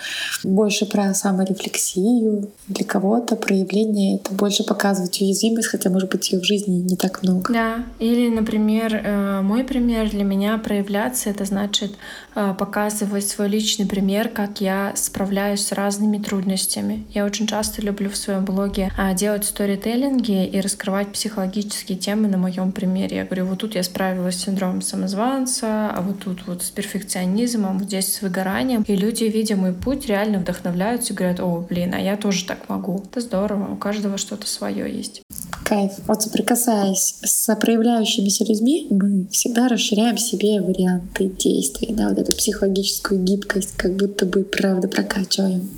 больше 0.45 0.87
про 0.87 1.15
саморефлексию, 1.15 2.49
для 2.69 2.85
кого-то 2.85 3.37
проявление— 3.37 4.17
это 4.17 4.35
больше 4.35 4.65
показывать 4.65 5.21
уязвимость, 5.21 5.69
хотя, 5.69 5.91
может 5.91 6.11
быть, 6.11 6.31
ее 6.33 6.41
в 6.41 6.45
жизни 6.45 6.81
не 6.81 6.97
так 6.97 7.23
много. 7.23 7.53
Да, 7.53 7.85
или, 7.99 8.29
например, 8.29 8.95
э, 8.95 9.41
мой 9.43 9.65
пример 9.65 10.11
для 10.11 10.25
меня 10.25 10.59
проявляться— 10.59 11.31
это 11.31 11.45
значит 11.45 11.93
показывать 12.35 13.01
показывать 13.01 13.29
свой 13.29 13.49
личный 13.49 13.87
пример, 13.87 14.29
как 14.29 14.61
я 14.61 14.93
справляюсь 14.95 15.67
с 15.67 15.73
разными 15.73 16.19
трудностями. 16.19 17.05
Я 17.13 17.25
очень 17.25 17.47
часто 17.47 17.83
люблю 17.83 18.11
в 18.11 18.17
своем 18.17 18.45
блоге 18.45 18.91
а, 18.97 19.15
делать 19.15 19.45
сторителлинги 19.45 20.47
и 20.47 20.61
раскрывать 20.61 21.09
психологические 21.13 21.99
темы 21.99 22.29
на 22.29 22.37
моем 22.37 22.73
примере. 22.73 23.19
Я 23.19 23.25
говорю, 23.25 23.47
вот 23.47 23.59
тут 23.59 23.75
я 23.75 23.83
справилась 23.83 24.37
с 24.37 24.45
синдромом 24.45 24.83
самозванца, 24.83 25.91
а 25.91 26.01
вот 26.01 26.21
тут 26.21 26.47
вот 26.47 26.63
с 26.63 26.71
перфекционизмом, 26.71 27.79
вот 27.79 27.89
здесь 27.89 28.15
с 28.15 28.23
выгоранием. 28.23 28.83
И 28.87 28.97
люди, 28.97 29.25
видя 29.25 29.57
мой 29.57 29.73
путь, 29.73 30.07
реально 30.07 30.39
вдохновляются 30.39 31.13
и 31.13 31.17
говорят, 31.17 31.41
о, 31.41 31.67
блин, 31.69 31.95
а 31.95 31.99
я 31.99 32.17
тоже 32.17 32.45
так 32.45 32.69
могу. 32.69 33.03
Это 33.11 33.21
здорово, 33.21 33.73
у 33.73 33.77
каждого 33.77 34.19
что-то 34.19 34.47
свое 34.47 34.91
есть. 34.91 35.23
Кайф. 35.65 35.93
Вот 36.09 36.23
соприкасаясь 36.23 37.19
с 37.23 37.55
проявляющимися 37.55 38.45
людьми, 38.45 38.89
мы 38.91 39.29
всегда 39.31 39.69
расширяем 39.69 40.19
себе 40.19 40.61
варианты 40.61 41.29
действий, 41.29 41.95
да, 41.95 42.11
эту 42.21 42.37
психологическую 42.37 43.21
гибкость, 43.23 43.75
как 43.77 43.97
будто 43.97 44.27
бы 44.27 44.43
правда 44.45 44.89
прокачиваем. 44.89 45.69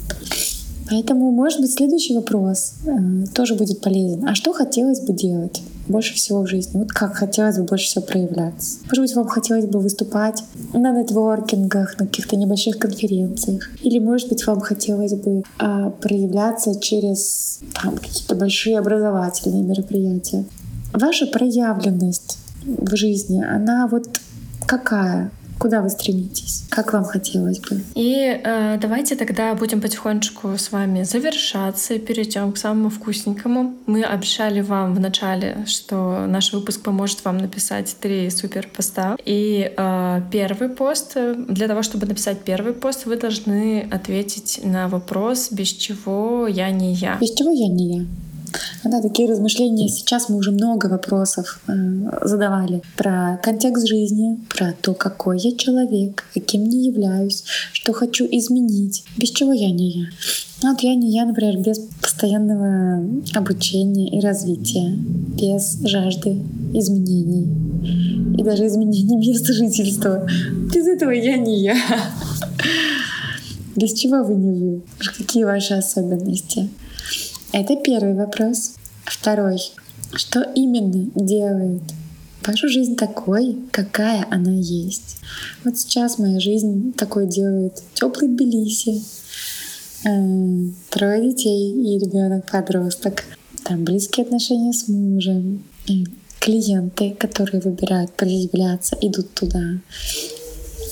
Поэтому, 0.90 1.30
может 1.30 1.60
быть, 1.60 1.72
следующий 1.72 2.14
вопрос 2.14 2.74
э, 2.84 3.26
тоже 3.34 3.54
будет 3.54 3.80
полезен. 3.80 4.28
А 4.28 4.34
что 4.34 4.52
хотелось 4.52 5.00
бы 5.00 5.14
делать 5.14 5.62
больше 5.88 6.14
всего 6.14 6.42
в 6.42 6.46
жизни? 6.48 6.78
Вот 6.78 6.92
как 6.92 7.14
хотелось 7.14 7.56
бы 7.56 7.64
больше 7.64 7.86
всего 7.86 8.04
проявляться? 8.04 8.78
Может 8.84 9.02
быть, 9.02 9.14
вам 9.14 9.26
хотелось 9.26 9.64
бы 9.64 9.78
выступать 9.78 10.44
на 10.74 10.92
нетворкингах, 10.92 11.98
на 11.98 12.06
каких-то 12.06 12.36
небольших 12.36 12.78
конференциях? 12.78 13.70
Или, 13.80 14.00
может 14.00 14.28
быть, 14.28 14.46
вам 14.46 14.60
хотелось 14.60 15.14
бы 15.14 15.42
э, 15.58 15.90
проявляться 16.00 16.78
через 16.78 17.60
там, 17.80 17.96
какие-то 17.96 18.34
большие 18.34 18.78
образовательные 18.78 19.62
мероприятия? 19.62 20.44
Ваша 20.92 21.26
проявленность 21.26 22.38
в 22.66 22.94
жизни, 22.96 23.42
она 23.42 23.86
вот 23.86 24.08
какая? 24.66 25.30
Куда 25.62 25.80
вы 25.80 25.90
стремитесь? 25.90 26.64
Как 26.70 26.92
вам 26.92 27.04
хотелось 27.04 27.60
бы? 27.60 27.80
И 27.94 28.40
э, 28.42 28.78
давайте 28.80 29.14
тогда 29.14 29.54
будем 29.54 29.80
потихонечку 29.80 30.58
с 30.58 30.72
вами 30.72 31.04
завершаться 31.04 31.94
и 31.94 32.00
перейдем 32.00 32.50
к 32.50 32.58
самому 32.58 32.90
вкусненькому. 32.90 33.76
Мы 33.86 34.02
обещали 34.02 34.60
вам 34.60 34.92
в 34.92 34.98
начале, 34.98 35.64
что 35.66 36.26
наш 36.26 36.52
выпуск 36.52 36.82
поможет 36.82 37.24
вам 37.24 37.38
написать 37.38 37.96
три 38.00 38.28
супер 38.30 38.68
поста. 38.76 39.16
И 39.24 39.72
э, 39.76 40.20
первый 40.32 40.68
пост, 40.68 41.16
для 41.48 41.68
того, 41.68 41.82
чтобы 41.84 42.06
написать 42.06 42.40
первый 42.40 42.72
пост, 42.72 43.06
вы 43.06 43.16
должны 43.16 43.88
ответить 43.88 44.62
на 44.64 44.88
вопрос, 44.88 45.52
без 45.52 45.68
чего 45.68 46.48
я 46.48 46.72
не 46.72 46.92
я. 46.94 47.18
Без 47.20 47.30
чего 47.34 47.52
я 47.52 47.68
не 47.68 47.98
я? 47.98 48.04
Да, 48.84 49.00
такие 49.00 49.28
размышления. 49.28 49.88
Сейчас 49.88 50.28
мы 50.28 50.36
уже 50.36 50.50
много 50.50 50.86
вопросов 50.86 51.60
э, 51.68 51.72
задавали 52.22 52.82
про 52.96 53.38
контекст 53.42 53.86
жизни, 53.86 54.40
про 54.48 54.74
то, 54.80 54.94
какой 54.94 55.38
я 55.38 55.56
человек, 55.56 56.24
каким 56.34 56.64
не 56.64 56.86
являюсь, 56.86 57.44
что 57.72 57.92
хочу 57.92 58.26
изменить, 58.30 59.04
без 59.16 59.30
чего 59.30 59.52
я 59.52 59.70
не 59.70 59.90
я. 59.90 60.06
Ну, 60.62 60.70
вот 60.70 60.80
я 60.80 60.94
не 60.94 61.10
я, 61.10 61.24
например, 61.24 61.58
без 61.58 61.78
постоянного 62.00 63.04
обучения 63.34 64.08
и 64.08 64.20
развития, 64.20 64.94
без 64.96 65.80
жажды 65.84 66.38
изменений 66.72 67.48
и 68.38 68.42
даже 68.42 68.66
изменений 68.66 69.16
места 69.16 69.52
жительства. 69.52 70.26
Без 70.72 70.86
этого 70.86 71.10
я 71.10 71.36
не 71.36 71.62
я. 71.62 71.76
Без 73.76 73.94
чего 73.94 74.22
вы 74.22 74.34
не 74.34 74.52
вы? 74.52 74.82
Какие 75.16 75.44
ваши 75.44 75.74
особенности? 75.74 76.68
Это 77.52 77.76
первый 77.76 78.14
вопрос. 78.14 78.76
Второй. 79.04 79.58
Что 80.14 80.40
именно 80.54 81.10
делает 81.14 81.82
вашу 82.46 82.68
жизнь 82.68 82.96
такой, 82.96 83.58
какая 83.70 84.26
она 84.30 84.52
есть? 84.52 85.16
Вот 85.62 85.78
сейчас 85.78 86.18
моя 86.18 86.40
жизнь 86.40 86.94
такой 86.94 87.26
делает 87.26 87.82
теплый 87.92 88.28
Тбилиси, 88.28 89.02
э, 90.04 90.70
трое 90.88 91.30
детей 91.30 91.72
и 91.72 91.98
ребенок 91.98 92.50
подросток, 92.50 93.24
там 93.64 93.84
близкие 93.84 94.24
отношения 94.24 94.72
с 94.72 94.88
мужем, 94.88 95.62
и 95.86 96.06
клиенты, 96.40 97.10
которые 97.18 97.60
выбирают 97.60 98.14
проявляться, 98.14 98.96
идут 99.02 99.32
туда, 99.34 99.78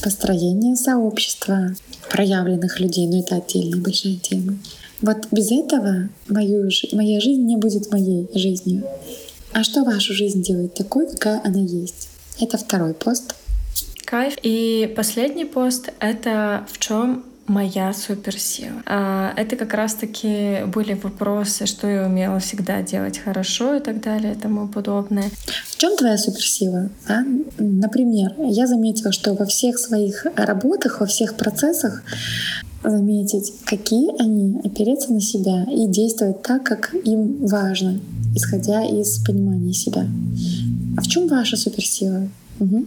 построение 0.03 0.77
сообщества 0.77 1.75
проявленных 2.11 2.81
людей, 2.81 3.07
но 3.07 3.21
это 3.21 3.37
отдельная 3.37 3.81
большая 3.81 4.17
тема. 4.17 4.59
Вот 5.03 5.29
без 5.31 5.51
этого 5.51 6.09
мою, 6.29 6.71
моя 6.93 7.21
жизнь 7.21 7.45
не 7.45 7.57
будет 7.57 7.91
моей 7.91 8.29
жизнью. 8.35 8.85
А 9.53 9.65
что 9.65 9.85
вашу 9.85 10.15
жизнь 10.15 10.43
делает 10.43 10.75
такой, 10.75 11.11
какая 11.11 11.41
она 11.45 11.61
есть? 11.61 12.09
Это 12.41 12.59
второй 12.59 12.95
пост. 12.95 13.35
Кайф. 14.05 14.35
И 14.43 14.93
последний 14.97 15.45
пост— 15.45 15.91
это 16.01 16.67
в 16.71 16.79
чем 16.79 17.25
моя 17.47 17.93
суперсила. 17.93 18.83
А 18.87 19.33
это 19.37 19.57
как 19.57 19.75
раз-таки 19.75 20.65
были 20.67 20.95
вопросы, 20.95 21.67
что 21.67 21.89
я 21.89 22.07
умела 22.07 22.39
всегда 22.39 22.81
делать 22.83 23.19
хорошо 23.19 23.75
и 23.75 23.81
так 23.81 24.01
далее 24.01 24.35
и 24.35 24.37
тому 24.37 24.69
подобное. 24.69 25.31
В 25.67 25.77
чем 25.77 25.97
твоя 25.97 26.17
суперсила? 26.17 26.91
А? 27.09 27.21
Например, 27.59 28.35
я 28.39 28.67
заметила, 28.67 29.13
что 29.13 29.35
во 29.35 29.47
всех 29.47 29.79
своих 29.79 30.27
работах, 30.37 31.01
во 31.01 31.07
всех 31.07 31.37
процессах 31.37 32.03
заметить, 32.83 33.53
какие 33.65 34.21
они, 34.21 34.61
опереться 34.65 35.13
на 35.13 35.21
себя 35.21 35.65
и 35.65 35.87
действовать 35.87 36.43
так, 36.43 36.65
как 36.65 36.95
им 37.05 37.47
важно, 37.47 38.01
исходя 38.35 38.85
из 38.85 39.19
понимания 39.19 39.73
себя. 39.73 40.07
А 40.97 41.03
в 41.03 41.09
чем 41.09 41.29
ваша 41.29 41.57
суперсила? 41.57 42.29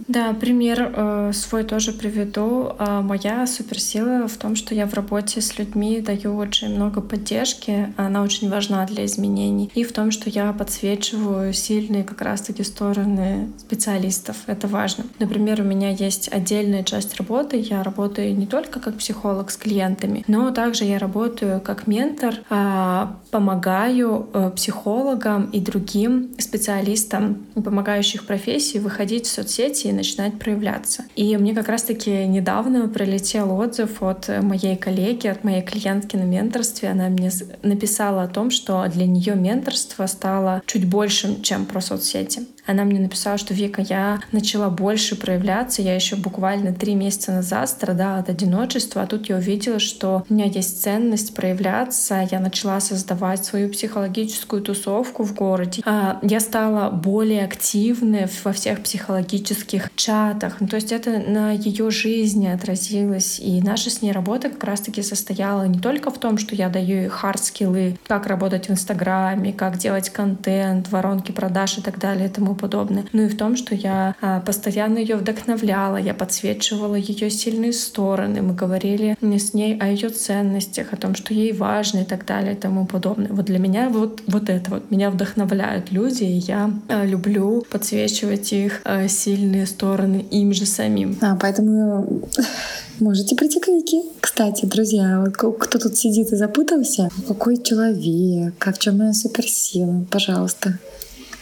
Да, 0.08 0.32
пример 0.32 0.92
э, 0.94 1.32
свой 1.34 1.64
тоже 1.64 1.92
приведу. 1.92 2.72
Э, 2.78 3.00
моя 3.00 3.46
суперсила 3.46 4.28
в 4.28 4.36
том, 4.36 4.54
что 4.56 4.74
я 4.74 4.86
в 4.86 4.94
работе 4.94 5.40
с 5.40 5.58
людьми 5.58 6.00
даю 6.00 6.36
очень 6.36 6.74
много 6.74 7.00
поддержки, 7.00 7.92
она 7.96 8.22
очень 8.22 8.48
важна 8.48 8.86
для 8.86 9.04
изменений, 9.04 9.70
и 9.74 9.84
в 9.84 9.92
том, 9.92 10.10
что 10.10 10.30
я 10.30 10.52
подсвечиваю 10.52 11.52
сильные 11.52 12.04
как 12.04 12.22
раз-таки 12.22 12.62
стороны 12.62 13.50
специалистов. 13.58 14.36
Это 14.46 14.68
важно. 14.68 15.04
Например, 15.18 15.60
у 15.60 15.64
меня 15.64 15.90
есть 15.90 16.32
отдельная 16.32 16.84
часть 16.84 17.16
работы. 17.16 17.56
Я 17.56 17.82
работаю 17.82 18.36
не 18.36 18.46
только 18.46 18.78
как 18.78 18.96
психолог 18.98 19.50
с 19.50 19.56
клиентами, 19.56 20.24
но 20.28 20.50
также 20.52 20.84
я 20.84 20.98
работаю 20.98 21.60
как 21.60 21.86
ментор, 21.86 22.36
э, 22.48 23.06
помогаю 23.30 24.28
э, 24.32 24.50
психологам 24.54 25.50
и 25.50 25.60
другим 25.60 26.30
специалистам, 26.38 27.44
помогающих 27.54 28.26
профессии, 28.26 28.78
выходить 28.78 29.26
в 29.26 29.30
соцсети 29.30 29.63
соцсети 29.64 29.88
и 29.88 29.92
начинать 29.92 30.38
проявляться. 30.38 31.04
И 31.16 31.36
мне 31.36 31.54
как 31.54 31.68
раз-таки 31.68 32.26
недавно 32.26 32.88
прилетел 32.88 33.52
отзыв 33.58 34.02
от 34.02 34.28
моей 34.42 34.76
коллеги, 34.76 35.26
от 35.28 35.44
моей 35.44 35.62
клиентки 35.62 36.16
на 36.16 36.24
менторстве. 36.24 36.90
Она 36.90 37.08
мне 37.08 37.30
написала 37.62 38.22
о 38.24 38.28
том, 38.28 38.50
что 38.50 38.86
для 38.88 39.06
нее 39.06 39.34
менторство 39.34 40.06
стало 40.06 40.62
чуть 40.66 40.88
большим, 40.88 41.42
чем 41.42 41.66
про 41.66 41.80
соцсети. 41.80 42.42
Она 42.66 42.84
мне 42.84 42.98
написала, 42.98 43.36
что 43.38 43.52
Вика, 43.52 43.82
я 43.82 44.20
начала 44.32 44.70
больше 44.70 45.16
проявляться. 45.16 45.82
Я 45.82 45.94
еще 45.94 46.16
буквально 46.16 46.72
три 46.72 46.94
месяца 46.94 47.32
назад 47.32 47.68
страдала 47.68 48.18
от 48.18 48.28
одиночества, 48.30 49.02
а 49.02 49.06
тут 49.06 49.28
я 49.28 49.36
увидела, 49.36 49.78
что 49.78 50.24
у 50.28 50.34
меня 50.34 50.46
есть 50.46 50.82
ценность 50.82 51.34
проявляться. 51.34 52.26
Я 52.30 52.40
начала 52.40 52.80
создавать 52.80 53.44
свою 53.44 53.68
психологическую 53.70 54.62
тусовку 54.62 55.24
в 55.24 55.34
городе. 55.34 55.82
А, 55.84 56.18
я 56.22 56.40
стала 56.40 56.90
более 56.90 57.44
активной 57.44 58.26
во 58.44 58.52
всех 58.52 58.82
психологических 58.82 59.90
чатах. 59.94 60.56
Ну, 60.60 60.66
то 60.66 60.76
есть 60.76 60.92
это 60.92 61.18
на 61.18 61.52
ее 61.52 61.90
жизни 61.90 62.46
отразилось. 62.46 63.40
И 63.40 63.60
наша 63.60 63.90
с 63.90 64.00
ней 64.00 64.12
работа 64.12 64.48
как 64.48 64.64
раз-таки 64.64 65.02
состояла 65.02 65.64
не 65.64 65.78
только 65.78 66.10
в 66.10 66.18
том, 66.18 66.38
что 66.38 66.54
я 66.54 66.68
даю 66.68 66.96
ей 66.96 67.08
хард-скиллы, 67.08 67.98
как 68.06 68.26
работать 68.26 68.68
в 68.68 68.72
Инстаграме, 68.72 69.52
как 69.52 69.76
делать 69.78 70.10
контент, 70.10 70.88
воронки 70.88 71.32
продаж 71.32 71.78
и 71.78 71.82
так 71.82 71.98
далее 71.98 72.28
и 72.28 72.30
подобное. 72.54 73.04
Ну 73.12 73.22
и 73.22 73.28
в 73.28 73.36
том, 73.36 73.56
что 73.56 73.74
я 73.74 74.14
а, 74.20 74.40
постоянно 74.40 74.98
ее 74.98 75.16
вдохновляла, 75.16 75.96
я 75.96 76.14
подсвечивала 76.14 76.94
ее 76.94 77.30
сильные 77.30 77.72
стороны, 77.72 78.42
мы 78.42 78.54
говорили 78.54 79.16
с 79.20 79.54
ней 79.54 79.78
о 79.78 79.88
ее 79.88 80.08
ценностях, 80.08 80.92
о 80.92 80.96
том, 80.96 81.14
что 81.14 81.34
ей 81.34 81.52
важно 81.52 82.00
и 82.00 82.04
так 82.04 82.24
далее 82.26 82.54
и 82.54 82.56
тому 82.56 82.86
подобное. 82.86 83.28
Вот 83.30 83.46
для 83.46 83.58
меня 83.58 83.88
вот, 83.88 84.22
вот 84.26 84.48
это 84.48 84.70
вот 84.70 84.90
меня 84.90 85.10
вдохновляют 85.10 85.92
люди, 85.92 86.24
и 86.24 86.38
я 86.38 86.70
а, 86.88 87.04
люблю 87.04 87.64
подсвечивать 87.70 88.52
их 88.52 88.80
а, 88.84 89.08
сильные 89.08 89.66
стороны 89.66 90.24
им 90.30 90.52
же 90.52 90.66
самим. 90.66 91.16
А, 91.20 91.36
поэтому 91.40 92.22
Можете 93.00 93.34
прийти 93.34 93.58
к 93.60 93.66
Вике. 93.66 94.02
Кстати, 94.20 94.66
друзья, 94.66 95.24
кто 95.32 95.78
тут 95.78 95.96
сидит 95.96 96.32
и 96.32 96.36
запутался, 96.36 97.08
какой 97.26 97.60
человек, 97.60 98.54
а 98.66 98.72
в 98.72 98.78
чем 98.78 98.98
моя 98.98 99.12
суперсила, 99.12 100.06
пожалуйста, 100.10 100.78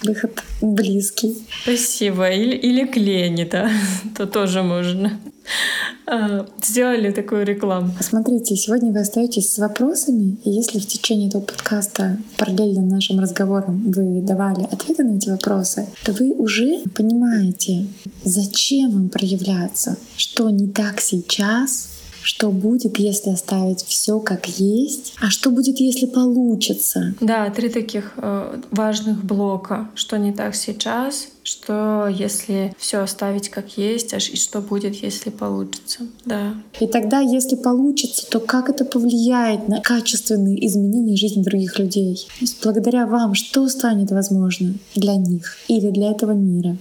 выход 0.04 0.42
близкий. 0.60 1.46
Спасибо. 1.62 2.30
Или, 2.30 2.56
или 2.56 2.84
к 2.84 2.96
Лене, 2.96 3.46
да, 3.46 3.70
то 4.16 4.26
тоже 4.26 4.62
можно. 4.62 5.20
А, 6.06 6.46
сделали 6.62 7.10
такую 7.10 7.44
рекламу. 7.44 7.92
Смотрите, 8.00 8.56
сегодня 8.56 8.92
вы 8.92 9.00
остаетесь 9.00 9.52
с 9.52 9.58
вопросами, 9.58 10.36
и 10.44 10.50
если 10.50 10.78
в 10.78 10.86
течение 10.86 11.28
этого 11.28 11.42
подкаста 11.42 12.18
параллельно 12.36 12.82
нашим 12.82 13.20
разговорам 13.20 13.90
вы 13.90 14.20
давали 14.20 14.64
ответы 14.64 15.04
на 15.04 15.16
эти 15.16 15.30
вопросы, 15.30 15.86
то 16.04 16.12
вы 16.12 16.32
уже 16.32 16.82
понимаете, 16.94 17.86
зачем 18.24 18.90
вам 18.90 19.08
проявляться, 19.08 19.96
что 20.16 20.50
не 20.50 20.68
так 20.68 21.00
сейчас, 21.00 21.88
что 22.22 22.50
будет, 22.50 22.98
если 22.98 23.30
оставить 23.30 23.82
все 23.84 24.20
как 24.20 24.48
есть, 24.48 25.14
а 25.20 25.30
что 25.30 25.50
будет, 25.50 25.80
если 25.80 26.06
получится. 26.06 27.14
Да, 27.20 27.50
три 27.50 27.68
таких 27.68 28.12
э, 28.16 28.60
важных 28.70 29.24
блока. 29.24 29.90
Что 29.94 30.18
не 30.18 30.32
так 30.32 30.54
сейчас, 30.54 31.28
что 31.42 32.08
если 32.08 32.74
все 32.78 32.98
оставить 32.98 33.48
как 33.48 33.76
есть, 33.76 34.14
аж 34.14 34.30
и 34.30 34.36
что 34.36 34.60
будет, 34.60 34.94
если 34.96 35.30
получится. 35.30 36.06
Да. 36.24 36.54
И 36.80 36.86
тогда, 36.86 37.20
если 37.20 37.56
получится, 37.56 38.26
то 38.30 38.40
как 38.40 38.68
это 38.68 38.84
повлияет 38.84 39.68
на 39.68 39.80
качественные 39.80 40.66
изменения 40.66 41.16
жизни 41.16 41.42
других 41.42 41.78
людей? 41.78 42.26
То 42.38 42.44
есть 42.44 42.62
благодаря 42.62 43.06
вам 43.06 43.34
что 43.34 43.68
станет 43.68 44.10
возможно 44.10 44.74
для 44.94 45.16
них 45.16 45.56
или 45.68 45.90
для 45.90 46.10
этого 46.10 46.32
мира? 46.32 46.76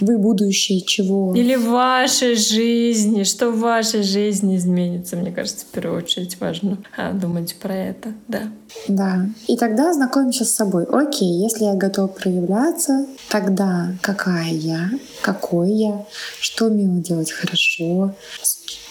Вы 0.00 0.18
будущее 0.18 0.80
чего? 0.80 1.34
Или 1.34 1.54
в 1.54 1.68
вашей 1.68 2.34
жизни, 2.34 3.22
что 3.22 3.50
в 3.50 3.60
вашей 3.60 4.02
жизни 4.02 4.56
изменится, 4.56 5.16
мне 5.16 5.32
кажется, 5.32 5.64
в 5.66 5.68
первую 5.74 6.02
очередь 6.02 6.38
важно 6.40 6.78
а, 6.96 7.12
думать 7.12 7.54
про 7.60 7.74
это, 7.74 8.12
да. 8.28 8.42
Да. 8.88 9.26
И 9.46 9.56
тогда 9.56 9.92
знакомимся 9.92 10.44
с 10.44 10.50
собой. 10.50 10.84
Окей, 10.84 11.42
если 11.42 11.64
я 11.64 11.74
готов 11.74 12.14
проявляться, 12.14 13.06
тогда 13.28 13.94
какая 14.00 14.52
я, 14.52 14.90
какой 15.22 15.72
я, 15.72 16.06
что 16.40 16.66
умею 16.66 17.00
делать 17.00 17.30
хорошо, 17.30 18.14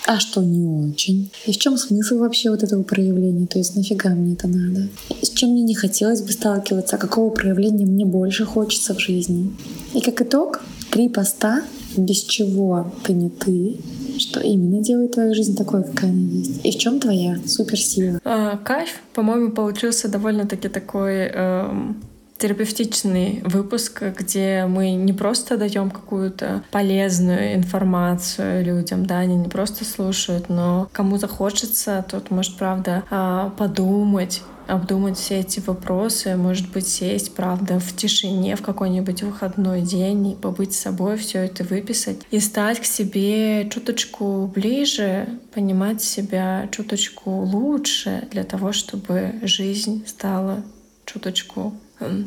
а 0.06 0.20
что 0.20 0.42
не 0.42 0.66
очень. 0.66 1.32
И 1.46 1.54
в 1.54 1.58
чем 1.58 1.78
смысл 1.78 2.18
вообще 2.20 2.50
вот 2.50 2.62
этого 2.62 2.84
проявления? 2.84 3.48
То 3.48 3.58
есть 3.58 3.76
нафига 3.76 4.10
мне 4.10 4.34
это 4.34 4.48
надо? 4.48 4.90
С 5.22 5.30
чем 5.30 5.52
мне 5.52 5.64
не 5.64 5.76
хотелось 5.76 6.22
бы 6.22 6.32
сталкиваться? 6.32 6.98
А 6.98 7.00
какого 7.00 7.30
проявления 7.30 7.86
мне 7.86 8.06
больше 8.06 8.46
хочется 8.46 8.94
в 8.94 9.00
жизни? 9.00 9.54
И 9.94 10.02
как 10.02 10.22
итог, 10.22 10.62
три 10.94 11.10
поста, 11.10 11.64
без 11.98 12.22
чего 12.22 12.92
ты 13.04 13.14
не 13.14 13.32
ты, 13.32 13.78
что 14.20 14.40
именно 14.40 14.84
делает 14.84 15.14
твою 15.14 15.34
жизнь 15.34 15.58
такой, 15.58 15.84
какая 15.84 16.12
она 16.12 16.22
есть? 16.22 16.64
И 16.64 16.72
в 16.72 16.78
чем 16.78 17.00
твоя 17.00 17.38
суперсила? 17.48 18.20
А, 18.24 18.58
кайф, 18.58 19.02
по-моему, 19.16 19.52
получился 19.52 20.08
довольно-таки 20.08 20.70
такой 20.70 21.30
эм, 21.34 21.98
терапевтичный 22.44 23.42
выпуск, 23.46 24.04
где 24.20 24.66
мы 24.68 24.92
не 24.92 25.14
просто 25.14 25.56
даем 25.56 25.90
какую-то 25.90 26.62
полезную 26.72 27.56
информацию 27.56 28.66
людям, 28.66 29.06
да, 29.06 29.20
они 29.20 29.38
не 29.38 29.48
просто 29.48 29.86
слушают, 29.86 30.50
но 30.50 30.90
кому 30.92 31.18
захочется, 31.18 32.06
тот 32.10 32.32
может, 32.32 32.58
правда, 32.58 33.04
а, 33.10 33.50
подумать, 33.52 34.42
обдумать 34.68 35.18
все 35.18 35.40
эти 35.40 35.62
вопросы, 35.62 36.36
может 36.36 36.70
быть, 36.74 36.86
сесть, 36.86 37.34
правда, 37.34 37.80
в 37.80 37.96
тишине 37.96 38.58
в 38.58 38.62
какой-нибудь 38.62 39.24
выходной 39.24 39.82
день 39.82 40.32
и 40.32 40.36
побыть 40.36 40.74
с 40.74 40.80
собой, 40.80 41.16
все 41.16 41.46
это 41.46 41.64
выписать 41.64 42.20
и 42.30 42.42
стать 42.42 42.82
к 42.82 42.86
себе 42.86 43.70
чуточку 43.70 44.52
ближе, 44.54 45.30
понимать 45.54 46.02
себя 46.02 46.68
чуточку 46.74 47.32
лучше 47.32 48.28
для 48.32 48.44
того, 48.44 48.74
чтобы 48.74 49.36
жизнь 49.44 50.04
стала 50.06 50.62
чуточку 51.06 51.74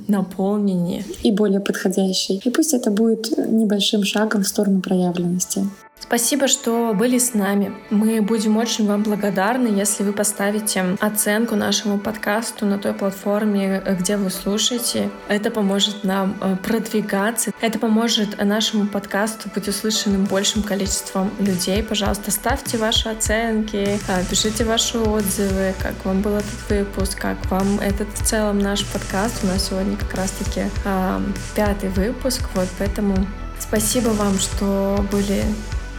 наполненнее. 0.08 1.04
И 1.22 1.30
более 1.30 1.60
подходящий. 1.60 2.40
И 2.44 2.50
пусть 2.50 2.74
это 2.74 2.90
будет 2.90 3.36
небольшим 3.36 4.04
шагом 4.04 4.42
в 4.42 4.48
сторону 4.48 4.80
проявленности. 4.80 5.66
Спасибо, 5.98 6.46
что 6.46 6.94
были 6.94 7.18
с 7.18 7.34
нами. 7.34 7.74
Мы 7.90 8.20
будем 8.20 8.58
очень 8.58 8.86
вам 8.86 9.02
благодарны, 9.02 9.68
если 9.68 10.04
вы 10.04 10.12
поставите 10.12 10.96
оценку 11.00 11.56
нашему 11.56 11.98
подкасту 11.98 12.64
на 12.64 12.78
той 12.78 12.92
платформе, 12.92 13.82
где 13.98 14.16
вы 14.16 14.30
слушаете. 14.30 15.10
Это 15.26 15.50
поможет 15.50 16.04
нам 16.04 16.36
э, 16.40 16.56
продвигаться. 16.62 17.50
Это 17.60 17.78
поможет 17.78 18.42
нашему 18.44 18.86
подкасту 18.86 19.48
быть 19.52 19.66
услышанным 19.66 20.26
большим 20.26 20.62
количеством 20.62 21.30
людей. 21.40 21.82
Пожалуйста, 21.82 22.30
ставьте 22.30 22.78
ваши 22.78 23.08
оценки, 23.08 23.98
э, 24.06 24.24
пишите 24.30 24.64
ваши 24.64 24.98
отзывы, 24.98 25.74
как 25.82 26.04
вам 26.04 26.20
был 26.20 26.36
этот 26.36 26.70
выпуск, 26.70 27.18
как 27.18 27.50
вам 27.50 27.80
этот 27.80 28.08
в 28.14 28.24
целом 28.24 28.58
наш 28.58 28.84
подкаст. 28.84 29.42
У 29.42 29.48
нас 29.48 29.68
сегодня 29.68 29.96
как 29.96 30.14
раз-таки 30.14 30.66
э, 30.84 31.20
пятый 31.56 31.88
выпуск, 31.88 32.42
вот 32.54 32.68
поэтому 32.78 33.16
Спасибо 33.58 34.10
вам, 34.10 34.38
что 34.38 35.04
были 35.10 35.42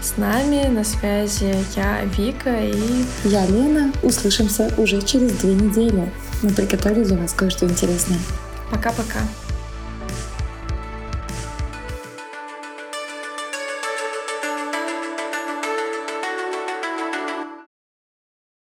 с 0.08 0.18
нами 0.18 0.68
на 0.68 0.84
связи 0.86 1.54
я, 1.76 2.06
Вика 2.18 2.56
и... 2.64 3.04
Я, 3.26 3.46
Лена. 3.46 3.92
Услышимся 4.04 4.72
уже 4.78 5.02
через 5.02 5.34
две 5.34 5.54
недели. 5.54 6.10
Мы 6.42 6.50
приготовили 6.52 7.04
для 7.04 7.18
вас 7.18 7.34
кое-что 7.34 7.66
интересное. 7.66 8.20
Пока-пока. 8.72 9.20